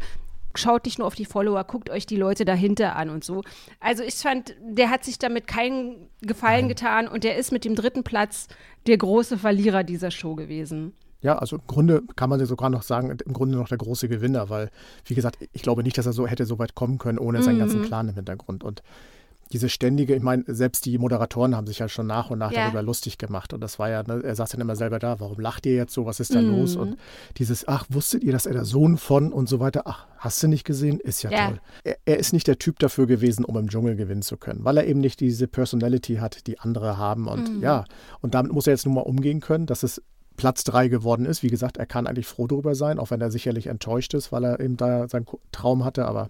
schaut 0.58 0.86
nicht 0.86 1.00
nur 1.00 1.08
auf 1.08 1.16
die 1.16 1.26
Follower, 1.26 1.64
guckt 1.64 1.90
euch 1.90 2.06
die 2.06 2.16
Leute 2.16 2.46
dahinter 2.46 2.96
an 2.96 3.10
und 3.10 3.24
so. 3.24 3.44
Also 3.80 4.04
ich 4.04 4.16
fand, 4.16 4.56
der 4.62 4.90
hat 4.90 5.04
sich 5.04 5.20
damit 5.20 5.48
keinen 5.48 6.10
Gefallen 6.22 6.68
getan 6.68 7.08
und 7.08 7.24
der 7.24 7.38
ist 7.38 7.52
mit 7.52 7.66
dem 7.66 7.76
dritten 7.76 8.04
Platz 8.04 8.48
der 8.88 8.98
große 8.98 9.38
Verlierer 9.38 9.84
dieser 9.84 10.12
Show 10.12 10.36
gewesen. 10.36 10.94
ja, 11.22 11.38
also 11.38 11.58
im 11.58 11.68
Grunde 11.68 12.04
kann 12.16 12.30
man 12.30 12.44
sogar 12.46 12.70
noch 12.70 12.84
sagen, 12.84 13.18
im 13.26 13.34
Grunde 13.34 13.58
noch 13.58 13.70
der 13.70 13.78
große 13.78 14.08
Gewinner, 14.08 14.50
weil, 14.50 14.70
wie 15.06 15.16
gesagt, 15.16 15.40
ich 15.52 15.62
glaube 15.62 15.84
nicht, 15.84 15.98
dass 15.98 16.06
er 16.06 16.14
so 16.14 16.28
hätte 16.28 16.46
so 16.46 16.60
weit 16.60 16.76
kommen 16.76 16.98
können 16.98 17.20
ohne 17.20 17.42
seinen 17.42 17.56
mhm. 17.56 17.60
ganzen 17.60 17.82
Clan 17.84 18.10
im 18.10 18.16
Hintergrund. 18.16 18.64
Und 18.64 18.84
diese 19.51 19.70
ständige, 19.70 20.16
ich 20.16 20.22
meine, 20.22 20.44
selbst 20.48 20.86
die 20.86 20.98
Moderatoren 20.98 21.56
haben 21.56 21.68
sich 21.68 21.80
ja 21.80 21.88
schon 21.88 22.08
nach 22.08 22.30
und 22.30 22.39
nach 22.39 22.51
ja. 22.51 22.66
darüber 22.66 22.82
lustig 22.82 23.18
gemacht. 23.18 23.54
Und 23.54 23.62
das 23.62 23.80
war 23.80 23.89
ja, 23.89 24.04
ne, 24.04 24.22
er 24.24 24.36
saß 24.36 24.50
dann 24.50 24.62
immer 24.62 24.75
selber 24.75 25.00
da, 25.00 25.20
warum 25.20 25.39
lacht 25.39 25.66
ihr 25.66 25.75
jetzt 25.75 25.94
so, 25.94 26.06
was 26.06 26.20
ist 26.20 26.36
da 26.36 26.42
mhm. 26.42 26.51
los? 26.51 26.75
Und 26.75 26.98
dieses, 27.38 27.68
ach, 27.68 27.86
wusstet 27.89 28.24
ihr, 28.24 28.32
dass 28.32 28.46
er 28.46 28.54
der 28.54 28.66
Sohn 28.66 28.98
von 28.98 29.32
und 29.32 29.48
so 29.48 29.60
weiter, 29.60 29.84
ach, 29.86 30.08
hast 30.18 30.42
du 30.44 30.48
nicht 30.48 30.63
gesehen? 30.63 31.00
Ist 31.00 31.24
ja, 31.24 31.32
ja. 31.32 31.48
toll. 31.48 31.62
Er, 31.84 31.98
er, 32.06 32.18
ist 32.18 32.34
nicht 32.34 32.48
der 32.48 32.60
Typ 32.60 32.80
dafür 32.80 33.08
gewesen, 33.08 33.46
um 33.46 33.58
im 33.58 33.70
Dschungel 33.70 33.96
gewinnen 33.96 34.22
zu 34.22 34.38
können, 34.38 34.63
weil 34.63 34.77
er 34.77 34.86
eben 34.86 35.00
nicht 35.00 35.20
diese 35.20 35.48
Personality 35.48 36.16
hat, 36.16 36.48
die 36.48 36.60
andere 36.60 36.98
haben. 36.98 37.27
Und 37.27 37.58
mhm. 37.58 37.62
ja, 37.62 37.86
und 38.22 38.34
damit 38.34 38.51
muss 38.51 38.68
er 38.68 38.74
jetzt 38.74 38.86
nun 38.86 38.96
mal 38.96 39.01
umgehen 39.01 39.39
können, 39.39 39.66
dass 39.66 39.84
es 39.84 40.01
Platz 40.36 40.63
drei 40.63 40.88
geworden 40.88 41.25
ist. 41.25 41.44
Wie 41.44 41.50
gesagt, 41.50 41.77
er 41.77 41.86
kann 41.86 42.08
eigentlich 42.08 42.27
froh 42.27 42.48
darüber 42.48 42.75
sein, 42.75 43.00
auch 43.00 43.12
wenn 43.12 43.22
er 43.22 43.32
sicherlich 43.32 43.68
enttäuscht 43.68 44.13
ist, 44.13 44.32
weil 44.32 44.46
er 44.46 44.60
eben 44.60 44.77
da 44.77 45.08
seinen 45.10 45.25
Traum 45.51 45.84
hatte, 45.84 46.06
aber 46.06 46.30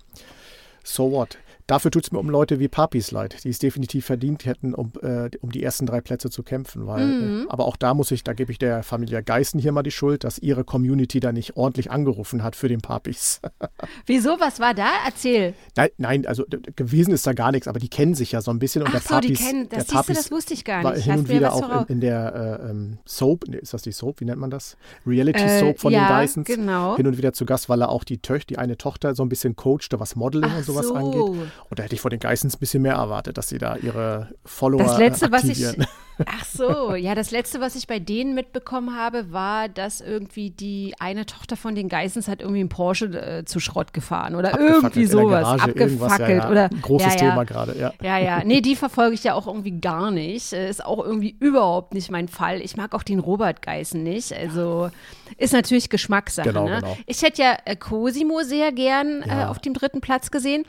so 0.83 1.11
what? 1.11 1.37
Dafür 1.67 1.91
tut 1.91 2.05
es 2.05 2.11
mir 2.13 2.19
um 2.19 2.29
Leute 2.29 2.61
wie 2.61 2.69
Papis 2.69 3.11
leid, 3.11 3.43
die 3.43 3.49
es 3.49 3.59
definitiv 3.59 4.05
verdient 4.05 4.45
hätten, 4.45 4.73
um, 4.73 4.93
äh, 5.01 5.29
um 5.41 5.51
die 5.51 5.61
ersten 5.61 5.85
drei 5.85 5.99
Plätze 5.99 6.29
zu 6.29 6.41
kämpfen. 6.41 6.87
Weil, 6.87 7.05
mhm. 7.05 7.41
äh, 7.41 7.49
aber 7.49 7.65
auch 7.65 7.75
da 7.75 7.93
muss 7.93 8.09
ich, 8.11 8.23
da 8.23 8.33
gebe 8.33 8.53
ich 8.53 8.57
der 8.57 8.83
Familie 8.83 9.21
Geißen 9.21 9.59
hier 9.59 9.73
mal 9.73 9.83
die 9.83 9.91
Schuld, 9.91 10.23
dass 10.23 10.39
ihre 10.39 10.63
Community 10.63 11.19
da 11.19 11.33
nicht 11.33 11.57
ordentlich 11.57 11.91
angerufen 11.91 12.41
hat 12.41 12.55
für 12.55 12.69
den 12.69 12.79
Papis. 12.79 13.41
Wieso? 14.05 14.39
Was 14.39 14.61
war 14.61 14.73
da? 14.73 14.87
Erzähl. 15.05 15.53
Nein, 15.75 15.89
nein, 15.97 16.25
also 16.25 16.45
gewesen 16.77 17.13
ist 17.13 17.27
da 17.27 17.33
gar 17.33 17.51
nichts, 17.51 17.67
aber 17.67 17.79
die 17.79 17.89
kennen 17.89 18.15
sich 18.15 18.31
ja 18.31 18.41
so 18.41 18.51
ein 18.51 18.59
bisschen. 18.59 18.83
Und 18.83 18.87
Ach 18.89 18.91
der 18.93 19.01
so, 19.01 19.09
Papis, 19.09 19.27
die 19.27 19.43
kennen, 19.43 19.69
das, 19.69 19.87
siehst 19.89 20.09
du, 20.09 20.13
das 20.13 20.31
wusste 20.31 20.53
ich 20.53 20.63
gar 20.63 20.77
nicht. 20.77 20.85
War 20.85 20.97
hin 20.97 21.19
und 21.19 21.29
wieder 21.29 21.53
auch 21.53 21.81
in, 21.81 21.95
in, 21.95 21.99
der 21.99 22.59
äh, 22.63 22.69
ähm, 22.69 22.99
Soap, 23.05 23.43
nee, 23.49 23.57
ist 23.57 23.73
das 23.73 23.81
die 23.81 23.91
Soap, 23.91 24.21
wie 24.21 24.25
nennt 24.25 24.39
man 24.39 24.51
das? 24.51 24.77
Reality 25.05 25.43
äh, 25.43 25.59
Soap 25.59 25.79
von 25.79 25.91
ja, 25.91 26.05
den 26.05 26.07
Geissens. 26.07 26.47
genau. 26.47 26.95
Hin 26.95 27.07
und 27.07 27.17
wieder 27.17 27.33
zu 27.33 27.45
Gast, 27.45 27.67
weil 27.67 27.81
er 27.81 27.89
auch 27.89 28.05
die, 28.05 28.19
Töch 28.19 28.45
die 28.45 28.57
eine 28.57 28.77
Tochter 28.77 29.15
so 29.15 29.23
ein 29.23 29.29
bisschen 29.29 29.57
coachte, 29.57 29.99
was 29.99 30.15
Modeling 30.15 30.49
Ach 30.53 30.57
und 30.59 30.63
sowas 30.63 30.87
so. 30.87 30.95
angeht. 30.95 31.49
Und 31.69 31.79
da 31.79 31.83
hätte 31.83 31.95
ich 31.95 32.01
vor 32.01 32.11
den 32.11 32.19
Geissens 32.19 32.55
ein 32.55 32.59
bisschen 32.59 32.81
mehr 32.81 32.95
erwartet, 32.95 33.37
dass 33.37 33.49
sie 33.49 33.57
da 33.57 33.75
ihre 33.75 34.29
Follower 34.45 34.83
das 34.83 34.97
letzte, 34.97 35.31
aktivieren. 35.31 35.75
Was 35.79 35.87
ich, 35.87 36.06
ach 36.25 36.45
so, 36.45 36.95
ja, 36.95 37.15
das 37.15 37.31
letzte, 37.31 37.61
was 37.61 37.75
ich 37.75 37.87
bei 37.87 37.99
denen 37.99 38.33
mitbekommen 38.33 38.95
habe, 38.95 39.31
war, 39.31 39.69
dass 39.69 40.01
irgendwie 40.01 40.49
die 40.49 40.93
eine 40.99 41.25
Tochter 41.25 41.57
von 41.57 41.75
den 41.75 41.89
Geissens 41.89 42.27
hat 42.27 42.41
irgendwie 42.41 42.61
einen 42.61 42.69
Porsche 42.69 43.05
äh, 43.05 43.45
zu 43.45 43.59
Schrott 43.59 43.93
gefahren 43.93 44.35
oder 44.35 44.59
irgendwie 44.59 45.05
sowas. 45.05 45.43
Garage, 45.43 45.63
abgefackelt. 45.63 46.29
Ja, 46.29 46.35
ja. 46.35 46.49
Oder, 46.49 46.69
Großes 46.81 47.13
ja, 47.15 47.19
Thema 47.19 47.43
gerade, 47.43 47.77
ja. 47.77 47.93
Ja, 48.01 48.17
ja. 48.17 48.43
Nee, 48.43 48.61
die 48.61 48.75
verfolge 48.75 49.13
ich 49.13 49.23
ja 49.23 49.33
auch 49.33 49.47
irgendwie 49.47 49.79
gar 49.79 50.11
nicht. 50.11 50.53
Äh, 50.53 50.69
ist 50.69 50.83
auch 50.83 51.03
irgendwie 51.03 51.35
überhaupt 51.39 51.93
nicht 51.93 52.11
mein 52.11 52.27
Fall. 52.27 52.61
Ich 52.61 52.77
mag 52.77 52.93
auch 52.93 53.03
den 53.03 53.19
Robert 53.19 53.61
Geissen 53.61 54.03
nicht. 54.03 54.33
Also 54.33 54.89
ist 55.37 55.53
natürlich 55.53 55.89
Geschmackssache. 55.89 56.49
Genau, 56.49 56.67
ne? 56.67 56.79
genau. 56.81 56.97
Ich 57.05 57.21
hätte 57.21 57.41
ja 57.41 57.57
äh, 57.65 57.75
Cosimo 57.75 58.41
sehr 58.43 58.71
gern 58.71 59.23
äh, 59.23 59.45
auf 59.45 59.59
dem 59.59 59.73
dritten 59.73 60.01
Platz 60.01 60.31
gesehen, 60.31 60.65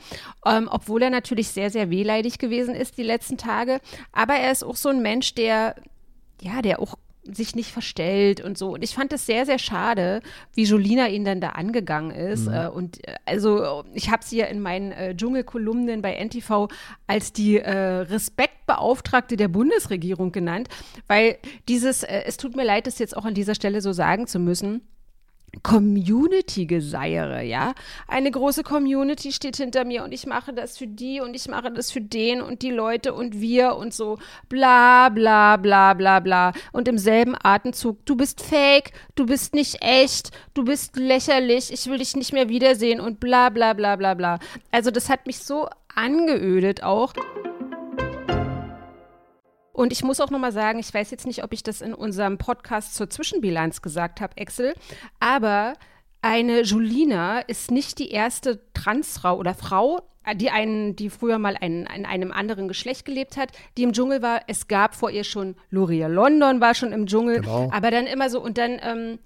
ähm, 0.46 0.68
obwohl 0.70 1.02
er 1.02 1.10
natürlich 1.10 1.48
sehr, 1.48 1.70
sehr 1.70 1.90
wehleidig 1.90 2.38
gewesen 2.38 2.74
ist 2.74 2.98
die 2.98 3.02
letzten 3.02 3.38
Tage. 3.38 3.80
Aber 4.12 4.34
er 4.34 4.52
ist 4.52 4.64
auch 4.64 4.76
so 4.76 4.88
ein 4.88 5.02
Mensch, 5.02 5.34
der, 5.38 5.76
ja, 6.42 6.60
der 6.62 6.80
auch 6.80 6.96
sich 7.30 7.54
nicht 7.54 7.70
verstellt 7.70 8.40
und 8.40 8.56
so. 8.56 8.72
Und 8.74 8.82
ich 8.82 8.94
fand 8.94 9.12
es 9.12 9.26
sehr, 9.26 9.44
sehr 9.46 9.58
schade, 9.58 10.22
wie 10.54 10.64
Jolina 10.64 11.08
ihn 11.08 11.24
dann 11.24 11.40
da 11.40 11.50
angegangen 11.50 12.10
ist. 12.10 12.46
Mhm. 12.46 12.54
Äh, 12.54 12.68
und 12.68 13.06
äh, 13.06 13.14
also 13.26 13.84
ich 13.92 14.10
habe 14.10 14.24
sie 14.24 14.38
ja 14.38 14.46
in 14.46 14.60
meinen 14.60 14.92
äh, 14.92 15.14
Dschungelkolumnen 15.14 16.02
bei 16.02 16.14
NTV 16.14 16.68
als 17.06 17.32
die 17.32 17.58
äh, 17.58 17.70
Respektbeauftragte 17.70 19.36
der 19.36 19.48
Bundesregierung 19.48 20.32
genannt, 20.32 20.68
weil 21.06 21.38
dieses, 21.68 22.02
äh, 22.02 22.22
es 22.26 22.36
tut 22.36 22.56
mir 22.56 22.64
leid, 22.64 22.86
das 22.86 22.98
jetzt 22.98 23.16
auch 23.16 23.24
an 23.24 23.34
dieser 23.34 23.54
Stelle 23.54 23.80
so 23.80 23.92
sagen 23.92 24.26
zu 24.26 24.38
müssen, 24.38 24.82
Community-Geseiere, 25.62 27.42
ja. 27.42 27.74
Eine 28.06 28.30
große 28.30 28.62
Community 28.62 29.32
steht 29.32 29.56
hinter 29.56 29.84
mir 29.84 30.04
und 30.04 30.12
ich 30.12 30.26
mache 30.26 30.52
das 30.52 30.78
für 30.78 30.86
die 30.86 31.20
und 31.20 31.34
ich 31.34 31.48
mache 31.48 31.70
das 31.70 31.90
für 31.90 32.00
den 32.00 32.40
und 32.40 32.62
die 32.62 32.70
Leute 32.70 33.14
und 33.14 33.40
wir 33.40 33.76
und 33.76 33.94
so 33.94 34.18
bla 34.48 35.08
bla 35.08 35.56
bla 35.56 35.94
bla 35.94 36.20
bla. 36.20 36.52
Und 36.72 36.88
im 36.88 36.98
selben 36.98 37.34
Atemzug, 37.42 38.04
du 38.06 38.16
bist 38.16 38.42
fake, 38.42 38.92
du 39.14 39.26
bist 39.26 39.54
nicht 39.54 39.78
echt, 39.80 40.30
du 40.54 40.64
bist 40.64 40.96
lächerlich, 40.96 41.72
ich 41.72 41.86
will 41.86 41.98
dich 41.98 42.16
nicht 42.16 42.32
mehr 42.32 42.48
wiedersehen 42.48 43.00
und 43.00 43.20
bla 43.20 43.48
bla 43.48 43.72
bla 43.72 43.96
bla 43.96 44.14
bla. 44.14 44.38
Also 44.70 44.90
das 44.90 45.08
hat 45.08 45.26
mich 45.26 45.38
so 45.38 45.68
angeödet 45.94 46.82
auch. 46.82 47.12
Und 49.78 49.92
ich 49.92 50.02
muss 50.02 50.20
auch 50.20 50.30
noch 50.30 50.40
mal 50.40 50.50
sagen, 50.50 50.80
ich 50.80 50.92
weiß 50.92 51.12
jetzt 51.12 51.24
nicht, 51.24 51.44
ob 51.44 51.52
ich 51.52 51.62
das 51.62 51.82
in 51.82 51.94
unserem 51.94 52.36
Podcast 52.36 52.96
zur 52.96 53.08
Zwischenbilanz 53.08 53.80
gesagt 53.80 54.20
habe, 54.20 54.36
Excel, 54.36 54.74
aber 55.20 55.74
eine 56.20 56.62
Julina 56.62 57.38
ist 57.38 57.70
nicht 57.70 58.00
die 58.00 58.10
erste 58.10 58.58
Transfrau 58.74 59.36
oder 59.36 59.54
Frau, 59.54 60.00
die 60.34 60.50
einen, 60.50 60.96
die 60.96 61.10
früher 61.10 61.38
mal 61.38 61.56
ein, 61.60 61.86
in 61.94 62.06
einem 62.06 62.32
anderen 62.32 62.66
Geschlecht 62.66 63.04
gelebt 63.04 63.36
hat, 63.36 63.52
die 63.76 63.84
im 63.84 63.92
Dschungel 63.92 64.20
war. 64.20 64.40
Es 64.48 64.66
gab 64.66 64.96
vor 64.96 65.12
ihr 65.12 65.22
schon 65.22 65.54
Loria 65.70 66.08
London 66.08 66.60
war 66.60 66.74
schon 66.74 66.90
im 66.90 67.06
Dschungel, 67.06 67.42
genau. 67.42 67.70
aber 67.72 67.92
dann 67.92 68.08
immer 68.08 68.30
so 68.30 68.42
und 68.42 68.58
dann 68.58 68.80
ähm, 68.82 69.20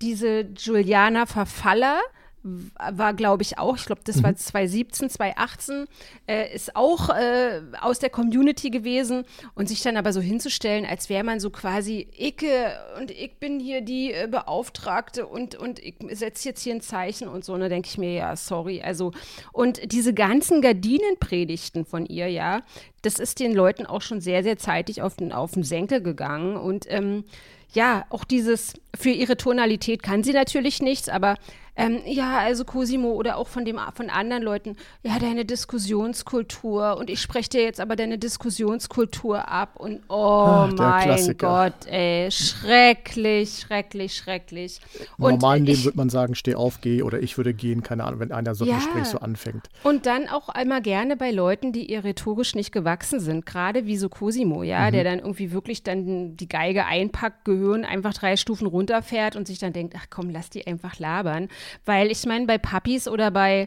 diese 0.00 0.46
Juliana 0.56 1.26
Verfaller, 1.26 2.00
war, 2.42 3.12
glaube 3.14 3.42
ich, 3.42 3.58
auch, 3.58 3.76
ich 3.76 3.84
glaube, 3.84 4.00
das 4.04 4.22
war 4.22 4.34
2017, 4.34 5.10
2018, 5.10 5.86
äh, 6.26 6.54
ist 6.54 6.74
auch 6.74 7.10
äh, 7.10 7.60
aus 7.80 7.98
der 7.98 8.10
Community 8.10 8.70
gewesen. 8.70 9.24
Und 9.54 9.68
sich 9.68 9.82
dann 9.82 9.96
aber 9.96 10.12
so 10.12 10.20
hinzustellen, 10.20 10.86
als 10.86 11.08
wäre 11.08 11.24
man 11.24 11.40
so 11.40 11.50
quasi 11.50 12.08
Icke 12.16 12.72
und 12.98 13.10
ich 13.10 13.38
bin 13.38 13.60
hier 13.60 13.82
die 13.82 14.12
äh, 14.12 14.26
Beauftragte 14.30 15.26
und, 15.26 15.54
und 15.54 15.78
ich 15.78 15.96
setze 16.12 16.48
jetzt 16.48 16.62
hier 16.62 16.74
ein 16.74 16.80
Zeichen 16.80 17.28
und 17.28 17.44
so, 17.44 17.52
und 17.52 17.60
da 17.60 17.68
denke 17.68 17.88
ich 17.88 17.98
mir, 17.98 18.12
ja, 18.12 18.36
sorry, 18.36 18.80
also 18.82 19.12
und 19.52 19.92
diese 19.92 20.14
ganzen 20.14 20.62
Gardinenpredigten 20.62 21.84
von 21.84 22.06
ihr, 22.06 22.28
ja, 22.28 22.62
das 23.02 23.18
ist 23.18 23.40
den 23.40 23.54
Leuten 23.54 23.86
auch 23.86 24.02
schon 24.02 24.20
sehr, 24.20 24.42
sehr 24.42 24.58
zeitig 24.58 25.02
auf 25.02 25.16
den, 25.16 25.32
auf 25.32 25.52
den 25.52 25.62
Senkel 25.62 26.02
gegangen. 26.02 26.56
Und 26.56 26.86
ähm, 26.88 27.24
ja, 27.72 28.04
auch 28.10 28.24
dieses, 28.24 28.74
für 28.96 29.10
ihre 29.10 29.36
Tonalität 29.36 30.02
kann 30.02 30.22
sie 30.22 30.32
natürlich 30.32 30.82
nichts, 30.82 31.08
aber 31.08 31.36
ähm, 31.80 32.00
ja, 32.06 32.38
also 32.38 32.64
Cosimo 32.64 33.12
oder 33.12 33.36
auch 33.36 33.48
von, 33.48 33.64
dem, 33.64 33.78
von 33.94 34.10
anderen 34.10 34.42
Leuten, 34.42 34.76
ja, 35.02 35.18
deine 35.18 35.44
Diskussionskultur 35.44 36.96
und 36.98 37.10
ich 37.10 37.20
spreche 37.20 37.48
dir 37.50 37.62
jetzt 37.62 37.80
aber 37.80 37.96
deine 37.96 38.18
Diskussionskultur 38.18 39.48
ab 39.48 39.76
und 39.76 40.00
oh 40.08 40.44
Ach, 40.46 40.72
mein 40.72 41.04
Klassiker. 41.04 41.70
Gott, 41.70 41.86
ey, 41.90 42.30
schrecklich, 42.30 43.60
schrecklich, 43.60 44.14
schrecklich. 44.14 44.80
Im 45.18 45.24
und 45.24 45.32
normalen 45.40 45.64
Leben 45.64 45.84
würde 45.84 45.96
man 45.96 46.10
sagen, 46.10 46.34
steh 46.34 46.54
auf, 46.54 46.80
geh 46.80 47.02
oder 47.02 47.20
ich 47.20 47.36
würde 47.36 47.54
gehen, 47.54 47.82
keine 47.82 48.04
Ahnung, 48.04 48.20
wenn 48.20 48.32
einer 48.32 48.54
so 48.54 48.64
ein 48.64 48.70
ja. 48.70 48.76
Gespräch 48.76 49.06
so 49.06 49.18
anfängt. 49.18 49.68
Und 49.82 50.06
dann 50.06 50.28
auch 50.28 50.48
einmal 50.48 50.82
gerne 50.82 51.16
bei 51.16 51.30
Leuten, 51.30 51.72
die 51.72 51.90
ihr 51.90 52.04
rhetorisch 52.04 52.54
nicht 52.54 52.72
gewachsen 52.72 53.20
sind, 53.20 53.46
gerade 53.46 53.86
wie 53.86 53.96
so 53.96 54.08
Cosimo, 54.08 54.62
ja, 54.62 54.88
mhm. 54.88 54.92
der 54.92 55.04
dann 55.04 55.18
irgendwie 55.20 55.52
wirklich 55.52 55.82
dann 55.82 56.36
die 56.36 56.48
Geige 56.48 56.86
einpackt, 56.86 57.44
Gehirn 57.44 57.84
einfach 57.84 58.14
drei 58.14 58.36
Stufen 58.36 58.66
runterfährt 58.66 59.36
und 59.36 59.46
sich 59.46 59.58
dann 59.58 59.72
denkt, 59.72 59.94
ach 59.96 60.06
komm, 60.10 60.30
lass 60.30 60.50
die 60.50 60.66
einfach 60.66 60.98
labern. 60.98 61.48
Weil 61.84 62.10
ich 62.10 62.24
meine, 62.26 62.46
bei 62.46 62.58
Puppies 62.58 63.08
oder 63.08 63.30
bei 63.30 63.66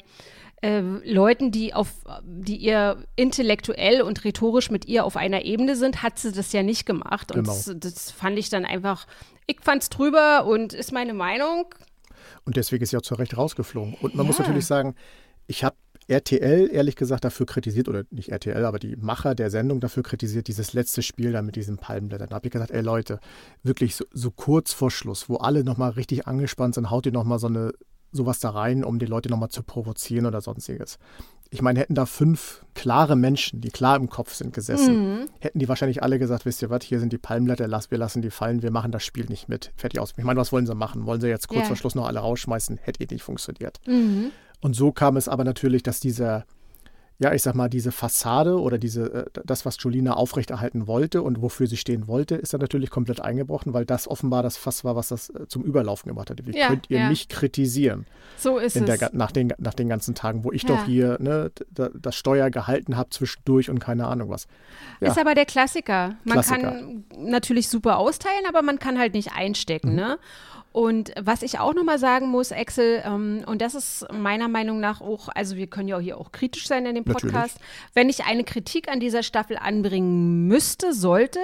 äh, 0.61 0.79
Leuten, 0.79 1.51
die 1.51 1.73
auf, 1.73 1.89
die 2.23 2.57
ihr 2.57 3.03
intellektuell 3.15 4.01
und 4.01 4.23
rhetorisch 4.23 4.71
mit 4.71 4.85
ihr 4.85 5.03
auf 5.03 5.17
einer 5.17 5.43
Ebene 5.43 5.75
sind, 5.75 6.03
hat 6.03 6.19
sie 6.19 6.31
das 6.31 6.53
ja 6.53 6.63
nicht 6.63 6.85
gemacht. 6.85 7.31
Und 7.31 7.43
genau. 7.43 7.53
das, 7.53 7.75
das 7.77 8.11
fand 8.11 8.39
ich 8.39 8.49
dann 8.49 8.65
einfach, 8.65 9.05
ich 9.45 9.59
fand 9.61 9.83
es 9.83 9.89
drüber 9.89 10.45
und 10.45 10.73
ist 10.73 10.93
meine 10.93 11.13
Meinung. 11.13 11.65
Und 12.45 12.55
deswegen 12.55 12.83
ist 12.83 12.91
sie 12.91 12.97
auch 12.97 13.01
zu 13.01 13.15
Recht 13.15 13.37
rausgeflogen. 13.37 13.95
Und 13.95 14.15
man 14.15 14.25
ja. 14.25 14.27
muss 14.27 14.39
natürlich 14.39 14.65
sagen, 14.65 14.95
ich 15.47 15.63
habe 15.63 15.75
RTL 16.07 16.69
ehrlich 16.71 16.95
gesagt 16.95 17.23
dafür 17.23 17.45
kritisiert, 17.45 17.87
oder 17.87 18.03
nicht 18.09 18.29
RTL, 18.29 18.65
aber 18.65 18.79
die 18.79 18.95
Macher 18.95 19.35
der 19.35 19.49
Sendung 19.49 19.79
dafür 19.79 20.03
kritisiert, 20.03 20.47
dieses 20.47 20.73
letzte 20.73 21.01
Spiel 21.01 21.31
da 21.31 21.41
mit 21.41 21.55
diesen 21.55 21.77
Palmblättern. 21.77 22.29
Da 22.29 22.35
habe 22.35 22.47
ich 22.47 22.51
gesagt, 22.51 22.71
ey 22.71 22.81
Leute, 22.81 23.19
wirklich 23.63 23.95
so, 23.95 24.05
so 24.11 24.31
kurz 24.31 24.73
vor 24.73 24.91
Schluss, 24.91 25.29
wo 25.29 25.37
alle 25.37 25.63
nochmal 25.63 25.91
richtig 25.91 26.27
angespannt 26.27 26.75
sind, 26.75 26.89
haut 26.89 27.05
ihr 27.05 27.11
nochmal 27.11 27.39
so 27.39 27.47
eine 27.47 27.73
sowas 28.13 28.39
da 28.39 28.51
rein, 28.51 28.83
um 28.83 28.99
die 28.99 29.05
Leute 29.05 29.29
nochmal 29.29 29.49
zu 29.49 29.63
provozieren 29.63 30.25
oder 30.25 30.41
sonstiges. 30.41 30.99
Ich 31.49 31.61
meine, 31.61 31.79
hätten 31.79 31.93
da 31.93 32.07
fünf 32.07 32.65
klare 32.73 33.15
Menschen, 33.15 33.61
die 33.61 33.69
klar 33.69 33.95
im 33.95 34.09
Kopf 34.09 34.33
sind, 34.33 34.53
gesessen, 34.53 35.19
mhm. 35.19 35.25
hätten 35.39 35.59
die 35.59 35.69
wahrscheinlich 35.69 36.01
alle 36.01 36.17
gesagt, 36.17 36.45
wisst 36.45 36.61
ihr 36.63 36.71
was, 36.71 36.83
hier 36.83 36.99
sind 36.99 37.13
die 37.13 37.19
Palmblätter, 37.19 37.67
lass, 37.67 37.91
wir 37.91 37.99
lassen 37.99 38.23
die 38.23 38.31
fallen, 38.31 38.63
wir 38.63 38.71
machen 38.71 38.91
das 38.91 39.03
Spiel 39.03 39.25
nicht 39.25 39.49
mit. 39.49 39.71
Fertig 39.75 39.99
aus. 39.99 40.13
Ich 40.17 40.23
meine, 40.23 40.39
was 40.39 40.51
wollen 40.51 40.65
sie 40.65 40.73
machen? 40.73 41.05
Wollen 41.05 41.21
sie 41.21 41.27
jetzt 41.27 41.47
kurz 41.47 41.61
ja. 41.61 41.67
vor 41.67 41.75
Schluss 41.75 41.93
noch 41.93 42.07
alle 42.07 42.19
rausschmeißen? 42.19 42.79
Hätte 42.81 43.03
eh 43.03 43.07
nicht 43.11 43.23
funktioniert. 43.23 43.79
Mhm. 43.85 44.31
Und 44.61 44.75
so 44.75 44.91
kam 44.91 45.17
es 45.17 45.27
aber 45.27 45.43
natürlich, 45.43 45.83
dass 45.83 45.99
dieser 45.99 46.45
ja, 47.23 47.33
ich 47.33 47.41
sag 47.41 47.55
mal, 47.55 47.69
diese 47.69 47.93
Fassade 47.93 48.59
oder 48.59 48.77
diese, 48.77 49.13
äh, 49.13 49.41
das, 49.45 49.65
was 49.65 49.77
Julina 49.79 50.13
aufrechterhalten 50.13 50.87
wollte 50.87 51.21
und 51.21 51.41
wofür 51.41 51.67
sie 51.67 51.77
stehen 51.77 52.07
wollte, 52.07 52.35
ist 52.35 52.53
dann 52.53 52.59
natürlich 52.59 52.89
komplett 52.89 53.21
eingebrochen, 53.21 53.73
weil 53.73 53.85
das 53.85 54.09
offenbar 54.09 54.43
das 54.43 54.57
Fass 54.57 54.83
war, 54.83 54.97
was 54.97 55.07
das 55.07 55.29
äh, 55.29 55.47
zum 55.47 55.63
Überlaufen 55.63 56.09
gemacht 56.09 56.29
hat. 56.29 56.45
Wie 56.45 56.55
ja, 56.55 56.67
könnt 56.67 56.89
ihr 56.89 56.99
ja. 56.99 57.09
mich 57.09 57.29
kritisieren? 57.29 58.05
So 58.35 58.57
ist 58.57 58.75
der, 58.75 59.01
es. 59.01 59.13
nach, 59.13 59.31
den, 59.31 59.53
nach 59.57 59.73
den 59.73 59.87
ganzen 59.87 60.15
Tagen, 60.15 60.43
wo 60.43 60.51
ich 60.51 60.63
ja. 60.63 60.75
doch 60.75 60.85
hier 60.85 61.17
ne, 61.21 61.49
das 61.71 62.15
Steuer 62.15 62.49
gehalten 62.49 62.97
habe 62.97 63.09
zwischendurch 63.09 63.69
und 63.69 63.79
keine 63.79 64.07
Ahnung 64.07 64.29
was. 64.29 64.47
Ist 64.99 65.17
aber 65.17 65.33
der 65.33 65.45
Klassiker. 65.45 66.15
Man 66.25 66.33
Klassiker. 66.33 66.71
kann 66.71 67.05
natürlich 67.17 67.69
super 67.69 67.97
austeilen, 67.97 68.43
aber 68.49 68.61
man 68.63 68.79
kann 68.79 68.99
halt 68.99 69.13
nicht 69.13 69.31
einstecken, 69.33 69.91
mhm. 69.91 69.95
ne? 69.95 70.19
Und 70.73 71.13
was 71.21 71.43
ich 71.43 71.59
auch 71.59 71.75
nochmal 71.75 71.99
sagen 71.99 72.29
muss, 72.29 72.51
Axel, 72.51 73.03
ähm, 73.05 73.43
und 73.45 73.61
das 73.61 73.75
ist 73.75 74.07
meiner 74.11 74.47
Meinung 74.47 74.79
nach 74.79 75.01
auch, 75.01 75.29
also 75.29 75.55
wir 75.55 75.67
können 75.67 75.87
ja 75.87 75.99
hier 75.99 76.17
auch 76.17 76.31
kritisch 76.31 76.67
sein 76.67 76.87
in 76.87 76.95
dem 76.95 77.03
Podcast, 77.05 77.59
Natürlich. 77.59 77.93
wenn 77.93 78.09
ich 78.09 78.25
eine 78.25 78.43
Kritik 78.43 78.89
an 78.89 78.99
dieser 78.99 79.21
Staffel 79.21 79.55
anbringen 79.57 80.47
müsste, 80.47 80.93
sollte, 80.93 81.39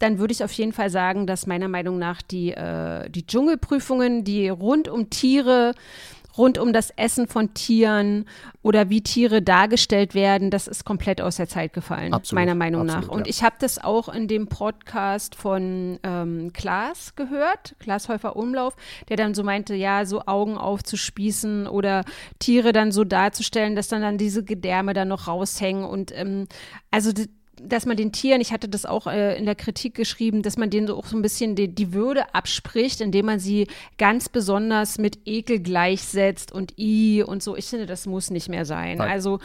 dann 0.00 0.18
würde 0.18 0.32
ich 0.32 0.44
auf 0.44 0.52
jeden 0.52 0.74
Fall 0.74 0.90
sagen, 0.90 1.26
dass 1.26 1.46
meiner 1.46 1.68
Meinung 1.68 1.98
nach 1.98 2.20
die, 2.20 2.52
äh, 2.52 3.08
die 3.08 3.26
Dschungelprüfungen, 3.26 4.22
die 4.22 4.50
rund 4.50 4.88
um 4.88 5.08
Tiere, 5.08 5.72
rund 6.36 6.58
um 6.58 6.72
das 6.72 6.90
Essen 6.90 7.26
von 7.26 7.54
Tieren 7.54 8.26
oder 8.62 8.90
wie 8.90 9.02
Tiere 9.02 9.42
dargestellt 9.42 10.14
werden, 10.14 10.50
das 10.50 10.66
ist 10.66 10.84
komplett 10.84 11.20
aus 11.20 11.36
der 11.36 11.48
Zeit 11.48 11.72
gefallen, 11.72 12.12
absolut, 12.12 12.40
meiner 12.40 12.54
Meinung 12.54 12.82
absolut, 12.82 13.06
nach. 13.06 13.12
Und 13.12 13.26
ja. 13.26 13.30
ich 13.30 13.42
habe 13.42 13.56
das 13.58 13.82
auch 13.82 14.08
in 14.08 14.28
dem 14.28 14.48
Podcast 14.48 15.34
von 15.34 15.98
ähm, 16.02 16.52
Klaas 16.52 17.14
gehört, 17.14 17.76
Klaas 17.78 18.08
Häufer 18.08 18.36
Umlauf, 18.36 18.74
der 19.08 19.16
dann 19.16 19.34
so 19.34 19.42
meinte, 19.42 19.74
ja, 19.74 20.04
so 20.06 20.22
Augen 20.26 20.56
aufzuspießen 20.56 21.66
oder 21.66 22.04
Tiere 22.38 22.72
dann 22.72 22.92
so 22.92 23.04
darzustellen, 23.04 23.76
dass 23.76 23.88
dann, 23.88 24.02
dann 24.02 24.18
diese 24.18 24.44
Gedärme 24.44 24.92
dann 24.94 25.08
noch 25.08 25.28
raushängen 25.28 25.84
und 25.84 26.12
ähm, 26.16 26.46
also 26.90 27.12
dass 27.66 27.86
man 27.86 27.96
den 27.96 28.12
Tieren, 28.12 28.40
ich 28.40 28.52
hatte 28.52 28.68
das 28.68 28.86
auch 28.86 29.06
äh, 29.06 29.36
in 29.36 29.44
der 29.44 29.54
Kritik 29.54 29.94
geschrieben, 29.94 30.42
dass 30.42 30.56
man 30.56 30.70
denen 30.70 30.86
so 30.86 30.96
auch 30.96 31.06
so 31.06 31.16
ein 31.16 31.22
bisschen 31.22 31.54
die, 31.54 31.68
die, 31.68 31.92
Würde 31.92 32.34
abspricht, 32.34 33.00
indem 33.00 33.26
man 33.26 33.38
sie 33.38 33.66
ganz 33.98 34.28
besonders 34.28 34.98
mit 34.98 35.18
Ekel 35.26 35.60
gleichsetzt 35.60 36.52
und 36.52 36.78
i 36.78 37.22
und 37.22 37.42
so. 37.42 37.56
Ich 37.56 37.66
finde, 37.66 37.86
das 37.86 38.06
muss 38.06 38.30
nicht 38.30 38.48
mehr 38.48 38.64
sein. 38.64 38.98
Nein. 38.98 39.10
Also, 39.10 39.38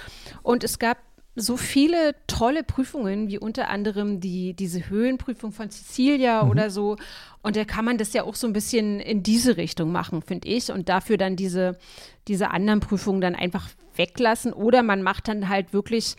und 0.43 0.63
es 0.63 0.79
gab 0.79 0.97
so 1.35 1.57
viele 1.57 2.15
tolle 2.27 2.63
Prüfungen, 2.63 3.27
wie 3.27 3.37
unter 3.37 3.69
anderem 3.69 4.19
die, 4.19 4.53
diese 4.53 4.89
Höhenprüfung 4.89 5.51
von 5.51 5.69
Cecilia 5.69 6.43
mhm. 6.43 6.49
oder 6.49 6.69
so. 6.69 6.97
Und 7.41 7.55
da 7.55 7.65
kann 7.65 7.85
man 7.85 7.97
das 7.97 8.13
ja 8.13 8.23
auch 8.23 8.35
so 8.35 8.47
ein 8.47 8.53
bisschen 8.53 8.99
in 8.99 9.23
diese 9.23 9.57
Richtung 9.57 9.91
machen, 9.91 10.21
finde 10.21 10.47
ich. 10.49 10.71
Und 10.71 10.89
dafür 10.89 11.17
dann 11.17 11.35
diese, 11.35 11.77
diese 12.27 12.51
anderen 12.51 12.79
Prüfungen 12.79 13.21
dann 13.21 13.35
einfach 13.35 13.69
weglassen. 13.95 14.53
Oder 14.53 14.83
man 14.83 15.01
macht 15.01 15.27
dann 15.27 15.49
halt 15.49 15.73
wirklich 15.73 16.15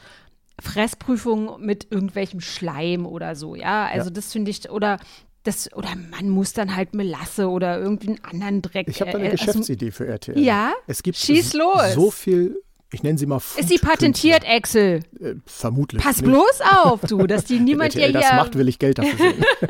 Fressprüfung 0.60 1.60
mit 1.60 1.88
irgendwelchem 1.90 2.40
Schleim 2.40 3.06
oder 3.06 3.34
so, 3.36 3.54
ja. 3.54 3.86
Also 3.86 4.06
ja. 4.06 4.14
das 4.14 4.32
finde 4.32 4.50
ich, 4.50 4.70
oder 4.70 4.98
das, 5.42 5.72
oder 5.72 5.90
man 6.10 6.28
muss 6.28 6.52
dann 6.52 6.76
halt 6.76 6.94
Melasse 6.94 7.48
oder 7.48 7.78
irgendwie 7.78 8.08
einen 8.08 8.24
anderen 8.24 8.62
Dreck. 8.62 8.88
Ich 8.88 9.00
habe 9.00 9.12
da 9.12 9.18
eine 9.18 9.28
äh, 9.28 9.30
also 9.32 9.46
Geschäftsidee 9.46 9.86
also, 9.86 9.96
für 9.96 10.06
RTL. 10.06 10.38
Ja, 10.38 10.72
es 10.86 11.02
gibt 11.02 11.16
schieß 11.16 11.54
los. 11.54 11.94
so 11.94 12.10
viel 12.10 12.56
ich 12.92 13.02
nenne 13.04 13.18
sie 13.18 13.26
mal 13.26 13.36
Ist 13.36 13.68
sie 13.68 13.78
patentiert, 13.78 14.44
Axel? 14.48 15.00
Äh, 15.20 15.36
vermutlich. 15.46 16.02
Pass 16.02 16.20
nicht. 16.20 16.28
bloß 16.28 16.60
auf, 16.82 17.00
du, 17.02 17.26
dass 17.26 17.44
die 17.44 17.60
niemand 17.60 17.92
hier. 17.92 18.12
das 18.12 18.32
macht, 18.32 18.56
will 18.56 18.68
ich 18.68 18.80
Geld 18.80 18.98
dafür 18.98 19.16
sehen. 19.16 19.44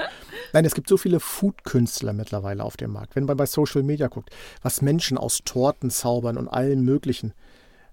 Nein, 0.53 0.65
es 0.65 0.75
gibt 0.75 0.89
so 0.89 0.97
viele 0.97 1.21
Food-Künstler 1.21 2.13
mittlerweile 2.13 2.65
auf 2.65 2.77
dem 2.77 2.93
Markt. 2.93 3.17
Wenn 3.17 3.27
man 3.27 3.37
bei 3.37 3.47
Social 3.47 3.83
Media 3.83 4.09
guckt, 4.09 4.31
was 4.63 4.81
Menschen 4.81 5.19
aus 5.19 5.41
Torten 5.45 5.91
zaubern 5.91 6.39
und 6.39 6.49
allen 6.49 6.83
möglichen. 6.83 7.35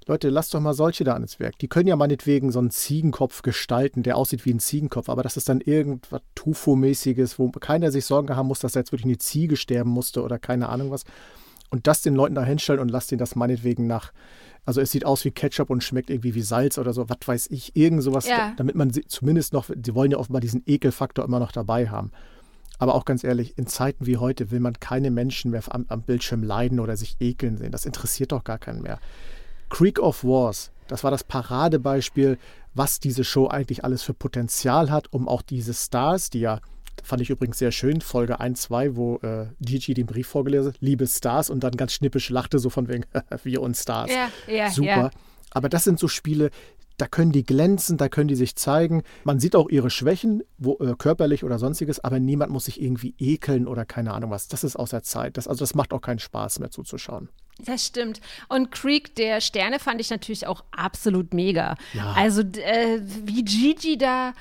Leute, 0.07 0.29
lasst 0.29 0.53
doch 0.53 0.59
mal 0.59 0.73
solche 0.73 1.03
da 1.03 1.13
ans 1.13 1.39
Werk. 1.39 1.57
Die 1.59 1.67
können 1.67 1.87
ja 1.87 1.95
meinetwegen 1.95 2.51
so 2.51 2.59
einen 2.59 2.71
Ziegenkopf 2.71 3.41
gestalten, 3.41 4.03
der 4.03 4.17
aussieht 4.17 4.45
wie 4.45 4.53
ein 4.53 4.59
Ziegenkopf, 4.59 5.09
aber 5.09 5.23
das 5.23 5.37
ist 5.37 5.49
dann 5.49 5.61
irgendwas 5.61 6.21
Tufo-mäßiges, 6.35 7.39
wo 7.39 7.49
keiner 7.51 7.91
sich 7.91 8.05
Sorgen 8.05 8.35
haben 8.35 8.47
muss, 8.47 8.59
dass 8.59 8.73
da 8.73 8.79
jetzt 8.79 8.91
wirklich 8.91 9.05
eine 9.05 9.17
Ziege 9.17 9.57
sterben 9.57 9.89
musste 9.89 10.23
oder 10.23 10.39
keine 10.39 10.69
Ahnung 10.69 10.91
was. 10.91 11.03
Und 11.69 11.87
das 11.87 12.01
den 12.01 12.15
Leuten 12.15 12.35
da 12.35 12.43
hinstellen 12.43 12.79
und 12.79 12.89
lasst 12.89 13.11
ihnen 13.11 13.19
das 13.19 13.35
meinetwegen 13.35 13.87
nach. 13.87 14.13
Also 14.65 14.81
es 14.81 14.91
sieht 14.91 15.05
aus 15.05 15.25
wie 15.25 15.31
Ketchup 15.31 15.69
und 15.69 15.83
schmeckt 15.83 16.09
irgendwie 16.09 16.35
wie 16.35 16.41
Salz 16.41 16.77
oder 16.77 16.93
so, 16.93 17.09
was 17.09 17.17
weiß 17.25 17.47
ich, 17.51 17.75
irgend 17.75 18.03
sowas, 18.03 18.27
ja. 18.27 18.53
damit 18.57 18.75
man 18.75 18.91
zumindest 19.07 19.53
noch, 19.53 19.65
sie 19.69 19.95
wollen 19.95 20.11
ja 20.11 20.17
offenbar 20.17 20.41
diesen 20.41 20.63
Ekelfaktor 20.65 21.25
immer 21.25 21.39
noch 21.39 21.51
dabei 21.51 21.89
haben. 21.89 22.11
Aber 22.79 22.95
auch 22.95 23.05
ganz 23.05 23.23
ehrlich, 23.23 23.57
in 23.57 23.67
Zeiten 23.67 24.05
wie 24.05 24.17
heute 24.17 24.51
will 24.51 24.59
man 24.59 24.79
keine 24.79 25.09
Menschen 25.09 25.51
mehr 25.51 25.63
am, 25.69 25.85
am 25.87 26.03
Bildschirm 26.03 26.43
leiden 26.43 26.79
oder 26.79 26.95
sich 26.95 27.15
ekeln 27.19 27.57
sehen. 27.57 27.71
Das 27.71 27.85
interessiert 27.85 28.31
doch 28.31 28.43
gar 28.43 28.59
keinen 28.59 28.81
mehr. 28.81 28.99
Creek 29.69 29.99
of 29.99 30.23
Wars, 30.23 30.71
das 30.87 31.03
war 31.03 31.11
das 31.11 31.23
Paradebeispiel, 31.23 32.37
was 32.73 32.99
diese 32.99 33.23
Show 33.23 33.47
eigentlich 33.47 33.83
alles 33.83 34.03
für 34.03 34.13
Potenzial 34.13 34.91
hat, 34.91 35.11
um 35.11 35.27
auch 35.27 35.41
diese 35.41 35.73
Stars, 35.73 36.29
die 36.29 36.41
ja, 36.41 36.59
fand 37.03 37.21
ich 37.21 37.29
übrigens 37.29 37.57
sehr 37.57 37.71
schön, 37.71 38.01
Folge 38.01 38.39
1, 38.39 38.61
2, 38.61 38.95
wo 38.95 39.17
äh, 39.17 39.47
Gigi 39.59 39.93
den 39.93 40.05
Brief 40.05 40.27
vorgelesen 40.27 40.73
hat, 40.73 40.81
liebe 40.81 41.07
Stars 41.07 41.49
und 41.49 41.63
dann 41.63 41.71
ganz 41.71 41.93
schnippisch 41.93 42.29
lachte, 42.29 42.59
so 42.59 42.69
von 42.69 42.87
wegen, 42.87 43.05
wir 43.43 43.61
und 43.61 43.75
Stars. 43.75 44.11
Ja, 44.11 44.29
ja, 44.47 44.69
Super. 44.69 44.87
Ja. 44.87 45.11
Aber 45.51 45.69
das 45.69 45.85
sind 45.85 45.97
so 45.97 46.07
Spiele, 46.07 46.51
da 46.97 47.07
können 47.07 47.31
die 47.31 47.43
glänzen, 47.43 47.97
da 47.97 48.09
können 48.09 48.27
die 48.27 48.35
sich 48.35 48.55
zeigen. 48.55 49.03
Man 49.23 49.39
sieht 49.39 49.55
auch 49.55 49.69
ihre 49.69 49.89
Schwächen, 49.89 50.43
wo, 50.57 50.77
äh, 50.79 50.95
körperlich 50.97 51.43
oder 51.43 51.59
sonstiges, 51.59 51.99
aber 51.99 52.19
niemand 52.19 52.51
muss 52.51 52.65
sich 52.65 52.81
irgendwie 52.81 53.15
ekeln 53.19 53.67
oder 53.67 53.85
keine 53.85 54.13
Ahnung 54.13 54.31
was. 54.31 54.47
Das 54.47 54.63
ist 54.63 54.75
außer 54.75 55.03
Zeit. 55.03 55.37
Das, 55.37 55.47
also 55.47 55.59
das 55.59 55.75
macht 55.75 55.93
auch 55.93 56.01
keinen 56.01 56.19
Spaß 56.19 56.59
mehr 56.59 56.71
zuzuschauen. 56.71 57.29
Das 57.59 57.85
stimmt. 57.85 58.19
Und 58.49 58.71
Creek 58.71 59.15
der 59.15 59.41
Sterne 59.41 59.79
fand 59.79 60.01
ich 60.01 60.09
natürlich 60.09 60.45
auch 60.47 60.63
absolut 60.71 61.33
mega. 61.33 61.75
Ja. 61.93 62.13
Also 62.13 62.41
äh, 62.41 63.01
wie 63.25 63.43
Gigi 63.43 63.97
da 63.97 64.33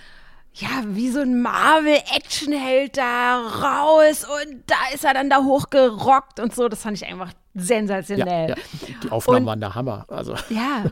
ja, 0.58 0.84
wie 0.86 1.10
so 1.10 1.20
ein 1.20 1.42
Marvel-Actionheld 1.42 2.96
da 2.96 3.40
raus 3.40 4.24
und 4.24 4.62
da 4.66 4.94
ist 4.94 5.04
er 5.04 5.12
dann 5.12 5.28
da 5.28 5.44
hochgerockt 5.44 6.40
und 6.40 6.54
so. 6.54 6.68
Das 6.68 6.80
fand 6.80 6.96
ich 6.96 7.06
einfach 7.06 7.32
sensationell. 7.56 8.50
Ja, 8.50 8.56
ja. 8.56 8.94
Die 9.02 9.10
Aufnahmen 9.10 9.40
und, 9.40 9.46
waren 9.46 9.60
der 9.60 9.74
Hammer. 9.74 10.04
Also. 10.08 10.34
Ja, 10.50 10.84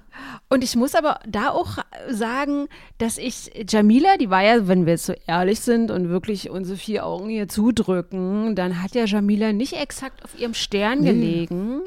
und 0.49 0.65
ich 0.65 0.77
muss 0.77 0.95
aber 0.95 1.21
da 1.27 1.51
auch 1.51 1.79
sagen, 2.09 2.69
dass 2.99 3.19
ich 3.19 3.51
Jamila, 3.69 4.17
die 4.17 4.31
war 4.31 4.43
ja, 4.43 4.67
wenn 4.67 4.87
wir 4.87 4.95
jetzt 4.95 5.07
so 5.07 5.15
ehrlich 5.27 5.61
sind 5.61 5.91
und 5.91 6.09
wirklich 6.09 6.51
unsere 6.51 6.79
vier 6.79 7.07
Augen 7.07 7.29
hier 7.29 7.49
zudrücken, 7.49 8.55
dann 8.55 8.83
hat 8.83 8.95
ja 8.95 9.05
Jamila 9.05 9.53
nicht 9.53 9.75
exakt 9.75 10.25
auf 10.25 10.39
ihrem 10.39 10.55
Stern 10.55 11.01
nee. 11.01 11.13
gelegen. 11.13 11.81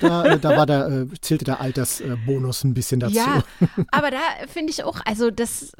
Da, 0.00 0.24
äh, 0.24 0.38
da 0.38 0.56
war 0.56 0.66
der, 0.66 0.86
äh, 0.88 1.06
zählte 1.20 1.44
der 1.44 1.60
Altersbonus 1.60 2.64
ein 2.64 2.74
bisschen 2.74 3.00
dazu. 3.00 3.16
Ja, 3.16 3.42
aber 3.90 4.10
da 4.10 4.18
finde 4.46 4.70
ich 4.70 4.84
auch, 4.84 5.00
also 5.04 5.30
das 5.30 5.72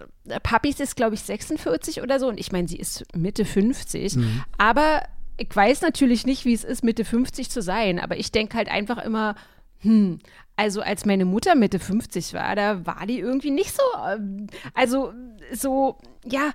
Papis 0.43 0.81
ist, 0.81 0.97
glaube 0.97 1.15
ich, 1.15 1.23
46 1.23 2.03
oder 2.03 2.19
so 2.19 2.29
und 2.29 2.39
ich 2.39 2.53
meine, 2.53 2.69
sie 2.69 2.77
ist 2.77 3.05
Mitte 3.17 3.45
50, 3.45 4.17
mhm. 4.17 4.43
aber 4.59 5.03
ich 5.41 5.57
weiß 5.57 5.81
natürlich 5.81 6.27
nicht, 6.27 6.45
wie 6.45 6.53
es 6.53 6.65
ist, 6.65 6.85
Mitte 6.85 7.05
50 7.05 7.49
zu 7.49 7.63
sein, 7.63 7.99
aber 7.99 8.19
ich 8.19 8.31
denke 8.31 8.59
halt 8.59 8.69
einfach 8.69 8.99
immer, 8.99 9.37
hm, 9.79 10.19
also 10.55 10.83
als 10.83 11.07
meine 11.07 11.25
Mutter 11.25 11.55
Mitte 11.55 11.79
50 11.79 12.35
war, 12.35 12.55
da 12.55 12.85
war 12.85 13.07
die 13.07 13.19
irgendwie 13.19 13.51
nicht 13.51 13.75
so, 13.75 13.83
ähm, 14.07 14.49
also 14.75 15.15
so, 15.55 15.97
ja, 16.27 16.51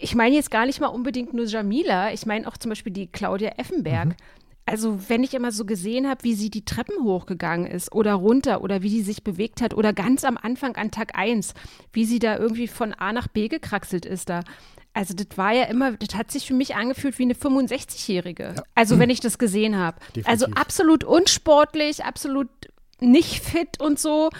ich 0.00 0.14
meine 0.14 0.34
jetzt 0.34 0.50
gar 0.50 0.64
nicht 0.64 0.80
mal 0.80 0.86
unbedingt 0.86 1.34
nur 1.34 1.44
Jamila, 1.44 2.10
ich 2.10 2.24
meine 2.24 2.48
auch 2.48 2.56
zum 2.56 2.70
Beispiel 2.70 2.92
die 2.92 3.08
Claudia 3.08 3.50
Effenberg. 3.58 4.08
Mhm. 4.08 4.16
Also 4.64 5.10
wenn 5.10 5.22
ich 5.22 5.34
immer 5.34 5.52
so 5.52 5.66
gesehen 5.66 6.08
habe, 6.08 6.24
wie 6.24 6.34
sie 6.34 6.50
die 6.50 6.64
Treppen 6.64 7.02
hochgegangen 7.02 7.66
ist 7.66 7.92
oder 7.92 8.14
runter 8.14 8.62
oder 8.62 8.82
wie 8.82 8.90
die 8.90 9.02
sich 9.02 9.24
bewegt 9.24 9.60
hat 9.60 9.74
oder 9.74 9.92
ganz 9.92 10.24
am 10.24 10.38
Anfang 10.38 10.76
an 10.76 10.90
Tag 10.90 11.18
1, 11.18 11.52
wie 11.92 12.06
sie 12.06 12.18
da 12.18 12.38
irgendwie 12.38 12.68
von 12.68 12.94
A 12.94 13.12
nach 13.12 13.28
B 13.28 13.48
gekraxelt 13.48 14.06
ist 14.06 14.30
da. 14.30 14.40
Also 14.98 15.14
das 15.14 15.28
war 15.36 15.52
ja 15.52 15.62
immer, 15.66 15.92
das 15.92 16.16
hat 16.16 16.32
sich 16.32 16.48
für 16.48 16.54
mich 16.54 16.74
angefühlt 16.74 17.20
wie 17.20 17.22
eine 17.22 17.34
65-Jährige. 17.34 18.54
Ja. 18.56 18.62
Also 18.74 18.98
wenn 18.98 19.10
ich 19.10 19.20
das 19.20 19.38
gesehen 19.38 19.78
habe. 19.78 19.96
Also 20.24 20.46
absolut 20.46 21.04
unsportlich, 21.04 22.04
absolut 22.04 22.48
nicht 22.98 23.44
fit 23.44 23.80
und 23.80 24.00
so. 24.00 24.30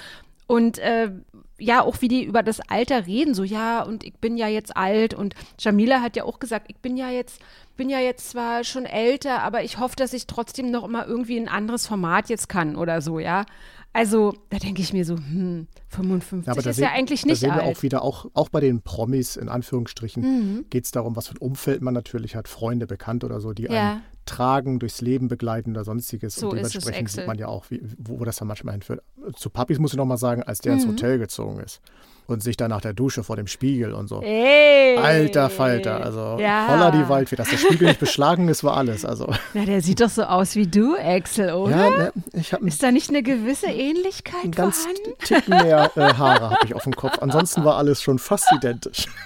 Und 0.49 0.79
äh, 0.79 1.13
ja, 1.61 1.83
auch 1.83 2.01
wie 2.01 2.09
die 2.09 2.25
über 2.25 2.43
das 2.43 2.59
Alter 2.59 3.07
reden, 3.07 3.35
so 3.35 3.45
ja, 3.45 3.83
und 3.85 4.03
ich 4.03 4.15
bin 4.15 4.37
ja 4.37 4.49
jetzt 4.49 4.77
alt. 4.77 5.15
Und 5.15 5.37
Jamila 5.61 6.01
hat 6.01 6.17
ja 6.17 6.25
auch 6.25 6.41
gesagt, 6.41 6.67
ich 6.69 6.79
bin 6.79 6.97
ja 6.97 7.09
jetzt, 7.09 7.41
bin 7.77 7.89
ja 7.89 8.01
jetzt 8.01 8.31
zwar 8.31 8.65
schon 8.65 8.85
älter, 8.85 9.45
aber 9.45 9.63
ich 9.63 9.79
hoffe, 9.79 9.95
dass 9.95 10.13
ich 10.13 10.27
trotzdem 10.27 10.73
noch 10.73 10.83
immer 10.83 11.07
irgendwie 11.07 11.39
ein 11.39 11.49
anderes 11.49 11.87
Format 11.87 12.31
jetzt 12.31 12.49
kann 12.49 12.75
oder 12.75 13.01
so, 13.01 13.21
ja. 13.21 13.45
Also, 13.93 14.35
da 14.51 14.59
denke 14.59 14.83
ich 14.83 14.93
mir 14.93 15.05
so, 15.05 15.17
hm, 15.17 15.67
55 15.89 16.47
ja, 16.47 16.71
ist 16.71 16.77
sehen, 16.77 16.85
ja 16.85 16.91
eigentlich 16.93 17.25
nicht 17.25 17.37
da 17.37 17.41
sehen 17.41 17.51
alt. 17.51 17.63
wir 17.63 17.69
auch 17.69 17.83
wieder, 17.83 18.03
auch, 18.03 18.27
auch 18.35 18.49
bei 18.49 18.61
den 18.61 18.83
Promis 18.83 19.37
in 19.37 19.49
Anführungsstrichen, 19.49 20.23
mhm. 20.23 20.65
geht 20.71 20.85
es 20.85 20.91
darum, 20.91 21.17
was 21.17 21.29
für 21.29 21.35
ein 21.35 21.39
Umfeld 21.39 21.81
man 21.83 21.95
natürlich 21.95 22.37
hat, 22.37 22.49
Freunde, 22.49 22.87
bekannt 22.87 23.25
oder 23.25 23.41
so, 23.41 23.53
die 23.53 23.65
ja. 23.65 23.93
einen 23.93 24.03
tragen, 24.27 24.79
durchs 24.79 25.01
Leben 25.01 25.29
begleiten 25.29 25.71
oder 25.71 25.85
sonstiges. 25.85 26.35
So 26.35 26.51
und 26.51 26.57
dementsprechend 26.57 27.11
sieht 27.11 27.27
man 27.27 27.39
ja 27.39 27.49
auch, 27.49 27.65
wie, 27.71 27.81
wo, 27.99 28.21
wo, 28.21 28.25
das 28.25 28.37
dann 28.37 28.49
manchmal 28.49 28.75
hinführt. 28.75 29.03
Zu 29.35 29.51
Papis 29.51 29.79
muss 29.79 29.93
ich 29.93 29.97
noch 29.97 30.05
mal 30.05 30.19
sagen, 30.19 30.43
als 30.43 30.59
der 30.59 30.75
mhm. 30.75 30.81
ins 30.81 30.89
Hotel 30.89 31.19
gezogen 31.19 31.61
ist 31.61 31.81
und 32.29 32.43
sich 32.43 32.59
dann 32.59 32.69
nach 32.69 32.83
der 32.83 32.93
Dusche 32.93 33.25
vor 33.25 33.37
dem 33.37 33.47
Spiegel 33.47 33.95
und 33.95 34.07
so. 34.07 34.21
Ey. 34.21 34.99
Alter 34.99 35.49
Falter, 35.49 36.05
also 36.05 36.37
ja. 36.39 36.69
holla 36.69 36.91
die 36.91 37.09
Waldfee, 37.09 37.37
dass 37.37 37.49
der 37.49 37.57
Spiegel 37.57 37.89
nicht 37.89 38.01
beschlagen 38.01 38.49
ist, 38.49 38.63
war 38.63 38.77
alles. 38.77 39.07
Also. 39.07 39.33
Na, 39.55 39.65
der 39.65 39.81
sieht 39.81 40.03
doch 40.03 40.11
so 40.11 40.25
aus 40.25 40.55
wie 40.55 40.67
du, 40.67 40.95
Axel, 40.97 41.55
oder? 41.55 41.71
Ja, 41.77 41.91
ne, 41.91 42.13
ich 42.35 42.53
hab 42.53 42.61
ist 42.61 42.83
da 42.83 42.93
nicht 42.93 43.09
eine 43.09 43.23
gewisse 43.23 43.69
Ähnlichkeit 43.69 44.45
ein 44.45 44.53
ganz 44.53 44.83
vorhanden? 44.83 45.19
Ticken 45.25 45.57
mehr 45.57 45.91
äh, 45.97 46.15
Haare 46.15 46.51
habe 46.51 46.67
ich 46.67 46.75
auf 46.75 46.85
dem 46.85 46.95
Kopf. 46.95 47.19
Ansonsten 47.21 47.65
war 47.65 47.77
alles 47.77 48.03
schon 48.03 48.19
fast 48.19 48.53
identisch. 48.53 49.07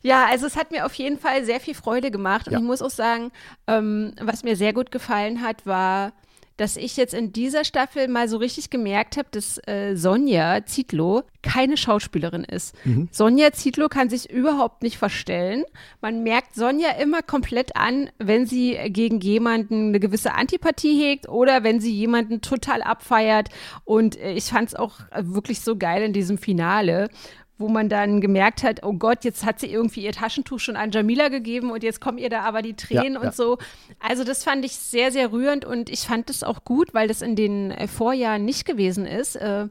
Ja, 0.00 0.26
also 0.30 0.46
es 0.46 0.56
hat 0.56 0.70
mir 0.70 0.86
auf 0.86 0.94
jeden 0.94 1.18
Fall 1.18 1.44
sehr 1.44 1.58
viel 1.58 1.74
Freude 1.74 2.12
gemacht. 2.12 2.46
Und 2.46 2.52
ja. 2.52 2.60
ich 2.60 2.64
muss 2.64 2.82
auch 2.82 2.90
sagen, 2.90 3.32
ähm, 3.66 4.14
was 4.20 4.44
mir 4.44 4.54
sehr 4.54 4.72
gut 4.72 4.92
gefallen 4.92 5.42
hat, 5.42 5.66
war 5.66 6.12
dass 6.58 6.76
ich 6.76 6.96
jetzt 6.96 7.14
in 7.14 7.32
dieser 7.32 7.64
Staffel 7.64 8.08
mal 8.08 8.28
so 8.28 8.36
richtig 8.36 8.68
gemerkt 8.68 9.16
habe, 9.16 9.28
dass 9.30 9.58
äh, 9.66 9.94
Sonja 9.94 10.66
Zietlow 10.66 11.22
keine 11.40 11.76
Schauspielerin 11.76 12.44
ist. 12.44 12.74
Mhm. 12.84 13.08
Sonja 13.12 13.52
Zietlow 13.52 13.88
kann 13.88 14.10
sich 14.10 14.28
überhaupt 14.28 14.82
nicht 14.82 14.98
verstellen. 14.98 15.64
Man 16.00 16.24
merkt 16.24 16.56
Sonja 16.56 16.90
immer 17.00 17.22
komplett 17.22 17.76
an, 17.76 18.10
wenn 18.18 18.44
sie 18.44 18.76
gegen 18.88 19.20
jemanden 19.20 19.88
eine 19.88 20.00
gewisse 20.00 20.34
Antipathie 20.34 21.00
hegt 21.00 21.28
oder 21.28 21.62
wenn 21.62 21.80
sie 21.80 21.92
jemanden 21.92 22.40
total 22.40 22.82
abfeiert. 22.82 23.48
Und 23.84 24.18
äh, 24.18 24.32
ich 24.32 24.46
fand 24.46 24.68
es 24.68 24.74
auch 24.74 24.96
wirklich 25.16 25.60
so 25.60 25.76
geil 25.76 26.02
in 26.02 26.12
diesem 26.12 26.38
Finale, 26.38 27.08
wo 27.58 27.68
man 27.68 27.88
dann 27.88 28.20
gemerkt 28.20 28.62
hat, 28.62 28.84
oh 28.84 28.94
Gott, 28.94 29.24
jetzt 29.24 29.44
hat 29.44 29.58
sie 29.58 29.66
irgendwie 29.66 30.04
ihr 30.04 30.12
Taschentuch 30.12 30.60
schon 30.60 30.76
an 30.76 30.92
Jamila 30.92 31.28
gegeben 31.28 31.70
und 31.70 31.82
jetzt 31.82 32.00
kommen 32.00 32.18
ihr 32.18 32.30
da 32.30 32.42
aber 32.42 32.62
die 32.62 32.74
Tränen 32.74 33.14
ja, 33.14 33.20
und 33.20 33.26
ja. 33.26 33.32
so. 33.32 33.58
Also 33.98 34.24
das 34.24 34.44
fand 34.44 34.64
ich 34.64 34.76
sehr, 34.76 35.10
sehr 35.10 35.32
rührend 35.32 35.64
und 35.64 35.90
ich 35.90 36.00
fand 36.00 36.28
das 36.28 36.42
auch 36.44 36.64
gut, 36.64 36.94
weil 36.94 37.08
das 37.08 37.20
in 37.20 37.36
den 37.36 37.72
äh, 37.72 37.88
Vorjahren 37.88 38.44
nicht 38.44 38.64
gewesen 38.64 39.06
ist. 39.06 39.36
Äh, 39.36 39.68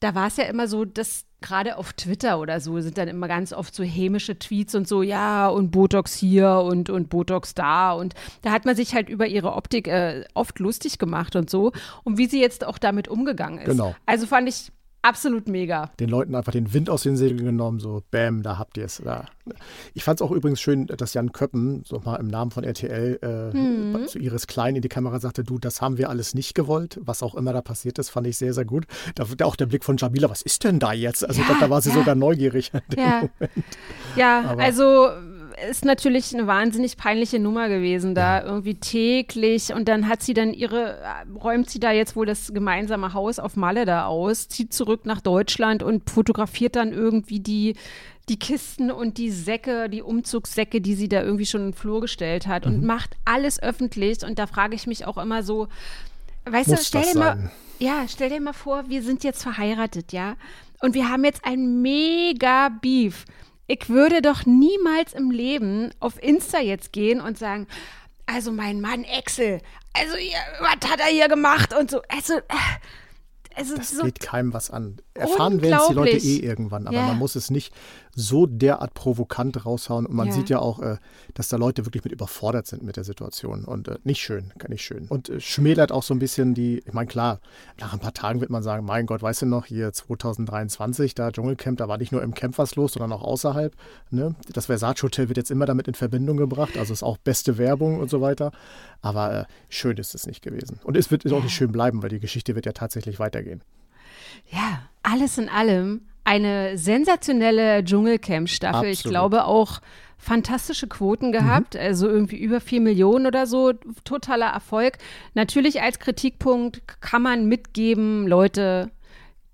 da 0.00 0.14
war 0.14 0.26
es 0.26 0.36
ja 0.36 0.44
immer 0.44 0.68
so, 0.68 0.84
dass 0.84 1.24
gerade 1.40 1.76
auf 1.76 1.92
Twitter 1.92 2.38
oder 2.38 2.60
so 2.60 2.80
sind 2.80 2.98
dann 2.98 3.08
immer 3.08 3.28
ganz 3.28 3.52
oft 3.52 3.74
so 3.74 3.82
hämische 3.82 4.38
Tweets 4.38 4.74
und 4.74 4.86
so, 4.86 5.02
ja, 5.02 5.48
und 5.48 5.70
Botox 5.70 6.14
hier 6.14 6.62
und, 6.64 6.90
und 6.90 7.08
Botox 7.08 7.54
da. 7.54 7.92
Und 7.92 8.14
da 8.42 8.52
hat 8.52 8.64
man 8.64 8.76
sich 8.76 8.94
halt 8.94 9.08
über 9.08 9.26
ihre 9.26 9.52
Optik 9.54 9.88
äh, 9.88 10.24
oft 10.34 10.58
lustig 10.58 10.98
gemacht 10.98 11.36
und 11.36 11.50
so. 11.50 11.72
Und 12.04 12.18
wie 12.18 12.26
sie 12.26 12.40
jetzt 12.40 12.64
auch 12.64 12.78
damit 12.78 13.08
umgegangen 13.08 13.58
ist. 13.58 13.66
Genau. 13.66 13.94
Also 14.06 14.26
fand 14.26 14.48
ich 14.48 14.70
Absolut 15.02 15.48
mega. 15.48 15.90
Den 15.98 16.08
Leuten 16.08 16.36
einfach 16.36 16.52
den 16.52 16.72
Wind 16.72 16.88
aus 16.88 17.02
den 17.02 17.16
Segeln 17.16 17.44
genommen, 17.44 17.80
so 17.80 18.04
bam, 18.12 18.44
da 18.44 18.56
habt 18.56 18.76
ihr 18.76 18.84
es. 18.84 19.02
Ich 19.94 20.04
fand 20.04 20.20
es 20.20 20.22
auch 20.22 20.30
übrigens 20.30 20.60
schön, 20.60 20.86
dass 20.86 21.12
Jan 21.14 21.32
Köppen 21.32 21.82
so 21.84 22.00
mal 22.04 22.16
im 22.16 22.28
Namen 22.28 22.52
von 22.52 22.62
RTL 22.62 23.18
äh, 23.20 23.56
mhm. 23.56 24.06
zu 24.06 24.20
Iris 24.20 24.46
Klein 24.46 24.76
in 24.76 24.82
die 24.82 24.88
Kamera 24.88 25.18
sagte, 25.18 25.42
du, 25.42 25.58
das 25.58 25.80
haben 25.80 25.98
wir 25.98 26.08
alles 26.08 26.34
nicht 26.34 26.54
gewollt. 26.54 27.00
Was 27.02 27.24
auch 27.24 27.34
immer 27.34 27.52
da 27.52 27.62
passiert 27.62 27.98
ist, 27.98 28.10
fand 28.10 28.28
ich 28.28 28.36
sehr, 28.36 28.54
sehr 28.54 28.64
gut. 28.64 28.86
Da, 29.16 29.26
auch 29.44 29.56
der 29.56 29.66
Blick 29.66 29.84
von 29.84 29.96
Jamila, 29.96 30.30
was 30.30 30.42
ist 30.42 30.62
denn 30.62 30.78
da 30.78 30.92
jetzt? 30.92 31.26
Also 31.26 31.40
ja, 31.40 31.42
ich 31.42 31.46
glaube, 31.48 31.60
da 31.60 31.70
war 31.70 31.82
sie 31.82 31.90
ja. 31.90 31.96
sogar 31.96 32.14
neugierig. 32.14 32.70
Ja, 32.96 33.22
ja 34.16 34.54
also 34.56 35.08
ist 35.68 35.84
natürlich 35.84 36.34
eine 36.34 36.46
wahnsinnig 36.46 36.96
peinliche 36.96 37.38
Nummer 37.38 37.68
gewesen, 37.68 38.14
da 38.14 38.38
ja. 38.38 38.44
irgendwie 38.44 38.74
täglich. 38.74 39.72
Und 39.72 39.88
dann 39.88 40.08
hat 40.08 40.22
sie 40.22 40.34
dann 40.34 40.52
ihre, 40.52 40.98
räumt 41.42 41.70
sie 41.70 41.80
da 41.80 41.92
jetzt 41.92 42.16
wohl 42.16 42.26
das 42.26 42.52
gemeinsame 42.52 43.14
Haus 43.14 43.38
auf 43.38 43.56
Malle 43.56 43.84
da 43.84 44.06
aus, 44.06 44.48
zieht 44.48 44.72
zurück 44.72 45.06
nach 45.06 45.20
Deutschland 45.20 45.82
und 45.82 46.08
fotografiert 46.10 46.76
dann 46.76 46.92
irgendwie 46.92 47.40
die, 47.40 47.76
die 48.28 48.38
Kisten 48.38 48.90
und 48.90 49.18
die 49.18 49.30
Säcke, 49.30 49.88
die 49.88 50.02
Umzugssäcke, 50.02 50.80
die 50.80 50.94
sie 50.94 51.08
da 51.08 51.22
irgendwie 51.22 51.46
schon 51.46 51.62
in 51.62 51.66
den 51.68 51.74
Flur 51.74 52.00
gestellt 52.00 52.46
hat 52.46 52.66
mhm. 52.66 52.74
und 52.74 52.84
macht 52.84 53.16
alles 53.24 53.62
öffentlich. 53.62 54.24
Und 54.24 54.38
da 54.38 54.46
frage 54.46 54.74
ich 54.74 54.86
mich 54.86 55.06
auch 55.06 55.18
immer 55.18 55.42
so, 55.42 55.68
weißt 56.44 56.68
Muss 56.68 56.80
du, 56.80 56.84
stell 56.84 57.12
dir 57.12 57.18
mal, 57.18 57.50
ja, 57.78 58.04
stell 58.08 58.30
dir 58.30 58.40
mal 58.40 58.52
vor, 58.52 58.88
wir 58.88 59.02
sind 59.02 59.24
jetzt 59.24 59.42
verheiratet, 59.42 60.12
ja, 60.12 60.36
und 60.80 60.94
wir 60.94 61.08
haben 61.08 61.24
jetzt 61.24 61.44
ein 61.44 61.80
mega 61.80 62.68
Beef 62.68 63.24
ich 63.72 63.88
würde 63.88 64.20
doch 64.20 64.44
niemals 64.44 65.14
im 65.14 65.30
Leben 65.30 65.92
auf 65.98 66.22
Insta 66.22 66.60
jetzt 66.60 66.92
gehen 66.92 67.22
und 67.22 67.38
sagen, 67.38 67.66
also 68.26 68.52
mein 68.52 68.82
Mann 68.82 69.02
Excel, 69.04 69.62
also 69.94 70.14
was 70.60 70.90
hat 70.90 71.00
er 71.00 71.06
hier 71.06 71.28
gemacht 71.28 71.72
und 71.74 71.90
so. 71.90 72.02
Also, 72.08 72.36
äh, 72.36 72.42
also 73.56 73.76
das 73.76 73.90
so 73.90 74.02
geht 74.04 74.20
keinem 74.20 74.52
was 74.52 74.70
an. 74.70 74.96
Erfahren 75.14 75.60
werden 75.60 75.78
es 75.80 75.88
die 75.88 75.94
Leute 75.94 76.16
eh 76.16 76.38
irgendwann, 76.38 76.86
aber 76.86 76.96
ja. 76.96 77.06
man 77.06 77.18
muss 77.18 77.36
es 77.36 77.50
nicht 77.50 77.72
so 78.14 78.46
derart 78.46 78.94
provokant 78.94 79.64
raushauen. 79.64 80.06
Und 80.06 80.14
man 80.14 80.28
ja. 80.28 80.32
sieht 80.34 80.50
ja 80.50 80.58
auch, 80.58 80.80
äh, 80.80 80.96
dass 81.34 81.48
da 81.48 81.56
Leute 81.56 81.86
wirklich 81.86 82.04
mit 82.04 82.12
überfordert 82.12 82.66
sind 82.66 82.82
mit 82.82 82.96
der 82.96 83.04
Situation. 83.04 83.64
Und 83.64 83.88
äh, 83.88 83.98
nicht 84.04 84.20
schön, 84.20 84.52
gar 84.58 84.68
nicht 84.68 84.82
schön. 84.82 85.06
Und 85.08 85.28
äh, 85.28 85.40
schmälert 85.40 85.92
auch 85.92 86.02
so 86.02 86.14
ein 86.14 86.18
bisschen 86.18 86.54
die, 86.54 86.82
ich 86.86 86.92
meine, 86.92 87.06
klar, 87.06 87.40
nach 87.80 87.92
ein 87.92 88.00
paar 88.00 88.14
Tagen 88.14 88.40
wird 88.40 88.50
man 88.50 88.62
sagen, 88.62 88.84
mein 88.84 89.06
Gott, 89.06 89.22
weißt 89.22 89.42
du 89.42 89.46
noch, 89.46 89.66
hier 89.66 89.92
2023, 89.92 91.14
da 91.14 91.30
Dschungelcamp, 91.30 91.78
da 91.78 91.88
war 91.88 91.98
nicht 91.98 92.12
nur 92.12 92.22
im 92.22 92.34
Camp 92.34 92.58
was 92.58 92.76
los, 92.76 92.92
sondern 92.92 93.12
auch 93.12 93.22
außerhalb. 93.22 93.74
Ne? 94.10 94.34
Das 94.52 94.66
Versace 94.66 95.02
Hotel 95.02 95.28
wird 95.28 95.38
jetzt 95.38 95.50
immer 95.50 95.66
damit 95.66 95.88
in 95.88 95.94
Verbindung 95.94 96.36
gebracht, 96.36 96.76
also 96.76 96.92
ist 96.92 97.02
auch 97.02 97.18
beste 97.18 97.58
Werbung 97.58 97.98
und 97.98 98.10
so 98.10 98.20
weiter. 98.20 98.52
Aber 99.02 99.40
äh, 99.40 99.44
schön 99.68 99.96
ist 99.96 100.14
es 100.14 100.26
nicht 100.26 100.42
gewesen. 100.42 100.80
Und 100.84 100.96
es 100.96 101.10
wird 101.10 101.30
auch 101.32 101.42
nicht 101.42 101.54
schön 101.54 101.72
bleiben, 101.72 102.02
weil 102.02 102.08
die 102.08 102.20
Geschichte 102.20 102.54
wird 102.54 102.66
ja 102.66 102.72
tatsächlich 102.72 103.18
weitergehen. 103.18 103.62
Ja, 104.50 104.82
alles 105.02 105.38
in 105.38 105.48
allem 105.48 106.02
eine 106.24 106.78
sensationelle 106.78 107.84
Dschungelcamp-Staffel. 107.84 108.88
Ich 108.88 109.02
glaube 109.02 109.44
auch 109.44 109.80
fantastische 110.18 110.86
Quoten 110.86 111.32
gehabt, 111.32 111.74
mhm. 111.74 111.80
also 111.80 112.08
irgendwie 112.08 112.36
über 112.36 112.60
vier 112.60 112.80
Millionen 112.80 113.26
oder 113.26 113.46
so, 113.46 113.72
totaler 114.04 114.46
Erfolg. 114.46 114.98
Natürlich 115.34 115.82
als 115.82 115.98
Kritikpunkt 115.98 116.82
kann 117.00 117.22
man 117.22 117.46
mitgeben, 117.46 118.28
Leute, 118.28 118.92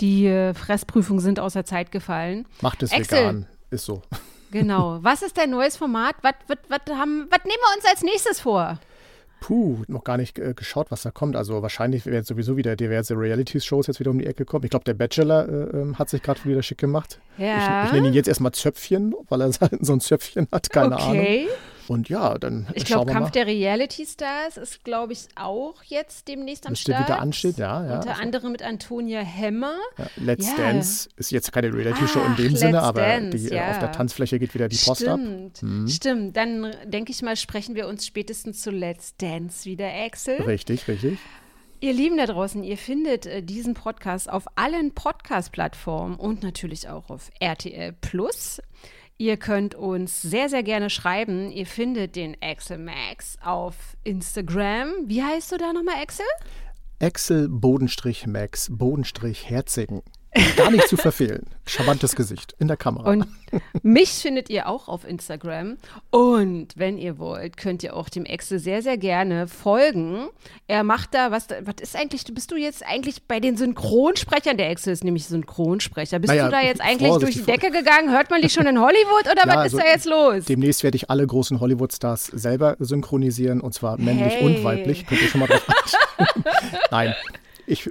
die 0.02 0.52
Fressprüfung 0.54 1.20
sind 1.20 1.40
außer 1.40 1.64
Zeit 1.64 1.90
gefallen. 1.90 2.46
Macht 2.60 2.82
es 2.82 2.92
Excel. 2.92 3.18
vegan, 3.18 3.46
ist 3.70 3.86
so. 3.86 4.02
Genau. 4.50 4.98
Was 5.02 5.20
ist 5.20 5.36
dein 5.36 5.50
neues 5.50 5.76
Format? 5.76 6.14
Was, 6.22 6.32
was, 6.46 6.56
was, 6.68 6.96
haben, 6.96 7.26
was 7.28 7.44
nehmen 7.44 7.58
wir 7.60 7.76
uns 7.76 7.84
als 7.84 8.02
nächstes 8.02 8.40
vor? 8.40 8.78
Puh, 9.40 9.84
noch 9.86 10.02
gar 10.04 10.16
nicht 10.16 10.38
äh, 10.38 10.52
geschaut, 10.54 10.90
was 10.90 11.02
da 11.02 11.10
kommt. 11.10 11.36
Also 11.36 11.62
wahrscheinlich 11.62 12.06
werden 12.06 12.24
sowieso 12.24 12.56
wieder 12.56 12.74
diverse 12.74 13.14
Reality-Shows 13.14 13.86
jetzt 13.86 14.00
wieder 14.00 14.10
um 14.10 14.18
die 14.18 14.26
Ecke 14.26 14.44
kommen. 14.44 14.64
Ich 14.64 14.70
glaube, 14.70 14.84
der 14.84 14.94
Bachelor 14.94 15.48
äh, 15.48 15.78
ähm, 15.78 15.98
hat 15.98 16.10
sich 16.10 16.22
gerade 16.22 16.44
wieder 16.44 16.62
schick 16.62 16.78
gemacht. 16.78 17.20
Ja. 17.36 17.82
Ich, 17.82 17.86
ich 17.86 17.92
nenne 17.92 18.08
ihn 18.08 18.14
jetzt 18.14 18.28
erstmal 18.28 18.52
Zöpfchen, 18.52 19.14
weil 19.28 19.42
er 19.42 19.52
so 19.80 19.92
ein 19.92 20.00
Zöpfchen 20.00 20.48
hat, 20.50 20.70
keine 20.70 20.96
okay. 20.96 21.40
Ahnung. 21.40 21.48
Und 21.88 22.08
ja, 22.08 22.36
dann 22.38 22.66
Ich 22.74 22.84
glaube, 22.84 23.12
Kampf 23.12 23.30
der 23.30 23.46
Reality 23.46 24.06
Stars 24.06 24.56
ist, 24.56 24.84
glaube 24.84 25.12
ich, 25.12 25.26
auch 25.36 25.82
jetzt 25.84 26.28
demnächst 26.28 26.66
am 26.66 26.72
Müsste 26.72 26.92
Start. 26.92 27.08
wieder 27.08 27.20
ansteht, 27.20 27.58
ja. 27.58 27.86
ja. 27.86 27.96
Unter 27.96 28.18
anderem 28.18 28.52
mit 28.52 28.62
Antonia 28.62 29.20
Hemmer. 29.20 29.76
Ja, 29.96 30.06
Let's 30.16 30.48
ja. 30.48 30.56
Dance 30.56 31.08
ist 31.16 31.30
jetzt 31.30 31.52
keine 31.52 31.72
Reality-Show 31.72 32.20
in 32.20 32.36
dem 32.36 32.48
Let's 32.48 32.60
Sinne, 32.60 32.82
aber 32.82 33.00
Dance, 33.00 33.36
die, 33.36 33.58
auf 33.58 33.78
der 33.78 33.92
Tanzfläche 33.92 34.38
geht 34.38 34.54
wieder 34.54 34.68
die 34.68 34.76
Post 34.76 35.02
Stimmt. 35.02 35.58
ab. 35.58 35.62
Mhm. 35.62 35.88
Stimmt, 35.88 36.36
dann 36.36 36.74
denke 36.84 37.12
ich 37.12 37.22
mal, 37.22 37.36
sprechen 37.36 37.74
wir 37.74 37.88
uns 37.88 38.06
spätestens 38.06 38.60
zu 38.60 38.70
Let's 38.70 39.16
Dance 39.16 39.64
wieder, 39.64 39.88
Axel. 39.88 40.42
Richtig, 40.42 40.86
richtig. 40.88 41.18
Ihr 41.80 41.92
Lieben 41.92 42.16
da 42.16 42.26
draußen, 42.26 42.64
ihr 42.64 42.76
findet 42.76 43.26
äh, 43.26 43.40
diesen 43.40 43.74
Podcast 43.74 44.28
auf 44.28 44.46
allen 44.56 44.92
Podcast-Plattformen 44.94 46.16
und 46.16 46.42
natürlich 46.42 46.88
auch 46.88 47.08
auf 47.08 47.30
RTL 47.38 47.92
Plus. 47.92 48.60
Ihr 49.20 49.36
könnt 49.36 49.74
uns 49.74 50.22
sehr, 50.22 50.48
sehr 50.48 50.62
gerne 50.62 50.90
schreiben. 50.90 51.50
Ihr 51.50 51.66
findet 51.66 52.14
den 52.14 52.36
Axel 52.40 52.78
Max 52.78 53.36
auf 53.42 53.96
Instagram. 54.04 54.92
Wie 55.06 55.24
heißt 55.24 55.50
du 55.50 55.56
da 55.56 55.72
nochmal, 55.72 55.96
Axel? 56.00 56.24
Axel 57.00 57.48
Bodenstrich 57.48 58.28
Max 58.28 58.68
Bodenstrich 58.70 59.50
Herzigen. 59.50 60.02
Gar 60.56 60.70
nicht 60.70 60.88
zu 60.88 60.96
verfehlen. 60.96 61.46
Charmantes 61.66 62.14
Gesicht 62.14 62.54
in 62.58 62.68
der 62.68 62.76
Kamera. 62.76 63.10
Und 63.10 63.26
mich 63.82 64.10
findet 64.10 64.50
ihr 64.50 64.68
auch 64.68 64.88
auf 64.88 65.06
Instagram. 65.08 65.78
Und 66.10 66.68
wenn 66.76 66.98
ihr 66.98 67.18
wollt, 67.18 67.56
könnt 67.56 67.82
ihr 67.82 67.96
auch 67.96 68.08
dem 68.08 68.24
Exe 68.24 68.58
sehr, 68.58 68.82
sehr 68.82 68.98
gerne 68.98 69.48
folgen. 69.48 70.28
Er 70.66 70.84
macht 70.84 71.14
da, 71.14 71.30
was, 71.30 71.48
was 71.62 71.76
ist 71.80 71.96
eigentlich, 71.96 72.24
bist 72.32 72.50
du 72.50 72.56
jetzt 72.56 72.84
eigentlich 72.86 73.22
bei 73.24 73.40
den 73.40 73.56
Synchronsprechern? 73.56 74.58
Der 74.58 74.70
Exe 74.70 74.90
ist 74.90 75.02
nämlich 75.02 75.24
Synchronsprecher. 75.24 76.18
Bist 76.18 76.32
naja, 76.32 76.46
du 76.46 76.50
da 76.50 76.60
jetzt 76.60 76.82
eigentlich 76.82 77.16
durch 77.16 77.34
die 77.34 77.42
Decke 77.42 77.70
gegangen? 77.70 78.10
Hört 78.10 78.30
man 78.30 78.42
dich 78.42 78.52
schon 78.52 78.66
in 78.66 78.78
Hollywood 78.78 79.30
oder 79.32 79.46
ja, 79.46 79.48
was 79.48 79.56
also 79.56 79.78
ist 79.78 79.84
da 79.84 79.90
jetzt 79.90 80.06
los? 80.06 80.44
Demnächst 80.44 80.82
werde 80.82 80.96
ich 80.96 81.08
alle 81.08 81.26
großen 81.26 81.58
Hollywood-Stars 81.58 82.26
selber 82.26 82.76
synchronisieren 82.78 83.60
und 83.60 83.72
zwar 83.72 83.98
männlich 83.98 84.34
hey. 84.34 84.44
und 84.44 84.64
weiblich. 84.64 85.06
Könnt 85.06 85.22
ihr 85.22 85.28
schon 85.28 85.40
mal 85.40 85.46
drauf. 85.46 85.66
Nein. 86.90 87.14
Ich 87.66 87.90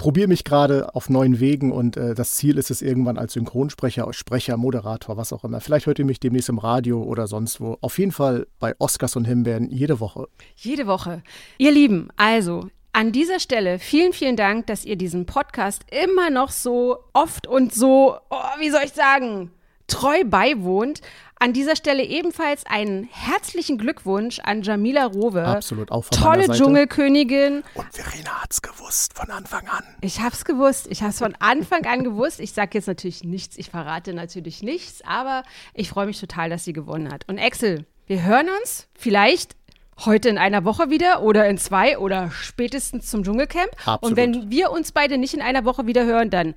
probiere 0.00 0.28
mich 0.28 0.44
gerade 0.44 0.94
auf 0.94 1.10
neuen 1.10 1.40
Wegen 1.40 1.72
und 1.72 1.98
äh, 1.98 2.14
das 2.14 2.32
Ziel 2.32 2.56
ist 2.56 2.70
es 2.70 2.80
irgendwann 2.80 3.18
als 3.18 3.34
Synchronsprecher, 3.34 4.10
Sprecher, 4.14 4.56
Moderator, 4.56 5.18
was 5.18 5.30
auch 5.30 5.44
immer. 5.44 5.60
Vielleicht 5.60 5.84
hört 5.84 5.98
ihr 5.98 6.06
mich 6.06 6.18
demnächst 6.18 6.48
im 6.48 6.56
Radio 6.56 7.02
oder 7.02 7.26
sonst 7.26 7.60
wo. 7.60 7.76
Auf 7.82 7.98
jeden 7.98 8.10
Fall 8.10 8.46
bei 8.58 8.74
Oscars 8.78 9.14
und 9.16 9.26
Himbeeren 9.26 9.68
jede 9.70 10.00
Woche. 10.00 10.26
Jede 10.56 10.86
Woche. 10.86 11.22
Ihr 11.58 11.70
Lieben, 11.70 12.08
also 12.16 12.70
an 12.94 13.12
dieser 13.12 13.40
Stelle 13.40 13.78
vielen, 13.78 14.14
vielen 14.14 14.36
Dank, 14.36 14.68
dass 14.68 14.86
ihr 14.86 14.96
diesen 14.96 15.26
Podcast 15.26 15.82
immer 15.90 16.30
noch 16.30 16.50
so 16.50 16.96
oft 17.12 17.46
und 17.46 17.74
so, 17.74 18.16
oh, 18.30 18.58
wie 18.58 18.70
soll 18.70 18.84
ich 18.86 18.94
sagen, 18.94 19.50
treu 19.86 20.24
beiwohnt. 20.24 21.02
An 21.42 21.54
dieser 21.54 21.74
Stelle 21.74 22.04
ebenfalls 22.04 22.66
einen 22.66 23.08
herzlichen 23.10 23.78
Glückwunsch 23.78 24.40
an 24.40 24.60
Jamila 24.60 25.06
Rowe. 25.06 25.42
Absolut, 25.42 25.90
auch 25.90 26.04
von 26.04 26.18
Tolle 26.18 26.50
Dschungelkönigin. 26.50 27.62
Und 27.72 27.86
Verena 27.90 28.42
hat 28.42 28.52
es 28.52 28.60
gewusst 28.60 29.16
von 29.16 29.30
Anfang 29.30 29.66
an. 29.68 29.82
Ich 30.02 30.20
habe 30.20 30.34
es 30.34 30.44
gewusst. 30.44 30.88
Ich 30.90 31.00
habe 31.00 31.12
es 31.12 31.18
von 31.18 31.34
Anfang 31.38 31.86
an 31.86 32.04
gewusst. 32.04 32.40
Ich 32.40 32.52
sage 32.52 32.72
jetzt 32.74 32.88
natürlich 32.88 33.24
nichts. 33.24 33.56
Ich 33.56 33.70
verrate 33.70 34.12
natürlich 34.12 34.62
nichts. 34.62 35.00
Aber 35.06 35.42
ich 35.72 35.88
freue 35.88 36.04
mich 36.04 36.20
total, 36.20 36.50
dass 36.50 36.66
sie 36.66 36.74
gewonnen 36.74 37.10
hat. 37.10 37.26
Und 37.26 37.38
Axel, 37.38 37.86
wir 38.06 38.22
hören 38.22 38.50
uns 38.60 38.86
vielleicht 38.92 39.56
heute 40.04 40.28
in 40.28 40.36
einer 40.36 40.66
Woche 40.66 40.90
wieder 40.90 41.22
oder 41.22 41.48
in 41.48 41.56
zwei 41.56 41.96
oder 41.96 42.30
spätestens 42.32 43.08
zum 43.08 43.24
Dschungelcamp. 43.24 43.70
Absolut. 43.86 44.02
Und 44.02 44.16
wenn 44.16 44.50
wir 44.50 44.70
uns 44.72 44.92
beide 44.92 45.16
nicht 45.16 45.32
in 45.32 45.40
einer 45.40 45.64
Woche 45.64 45.86
wieder 45.86 46.04
hören, 46.04 46.28
dann 46.28 46.54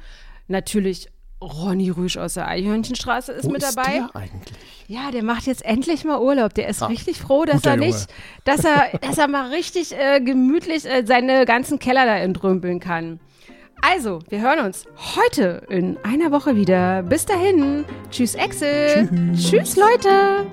natürlich 0.49 1.07
Ronny 1.43 1.89
Rüsch 1.89 2.17
aus 2.17 2.35
der 2.35 2.47
Eichhörnchenstraße 2.47 3.31
ist 3.33 3.45
Wo 3.45 3.51
mit 3.51 3.61
dabei. 3.63 3.81
Ist 3.99 4.09
der 4.13 4.15
eigentlich? 4.15 4.57
Ja, 4.87 5.11
der 5.11 5.23
macht 5.23 5.45
jetzt 5.45 5.63
endlich 5.65 6.03
mal 6.03 6.19
Urlaub. 6.19 6.53
Der 6.53 6.67
ist 6.67 6.81
Ah, 6.81 6.87
richtig 6.87 7.17
froh, 7.19 7.45
dass 7.45 7.63
er 7.65 7.77
nicht, 7.77 8.07
dass 8.43 8.63
er, 8.65 8.97
dass 9.01 9.17
er 9.17 9.27
mal 9.27 9.49
richtig 9.49 9.93
äh, 9.97 10.19
gemütlich 10.21 10.85
äh, 10.85 11.03
seine 11.05 11.45
ganzen 11.45 11.79
Keller 11.79 12.05
da 12.05 12.15
entrümpeln 12.17 12.79
kann. 12.79 13.19
Also, 13.81 14.19
wir 14.29 14.39
hören 14.41 14.65
uns 14.65 14.85
heute 15.15 15.63
in 15.69 15.97
einer 16.03 16.31
Woche 16.31 16.55
wieder. 16.55 17.03
Bis 17.03 17.25
dahin. 17.25 17.83
Tschüss, 18.11 18.35
Axel. 18.37 19.09
Tschüss 19.35 19.75
Leute. 19.75 20.45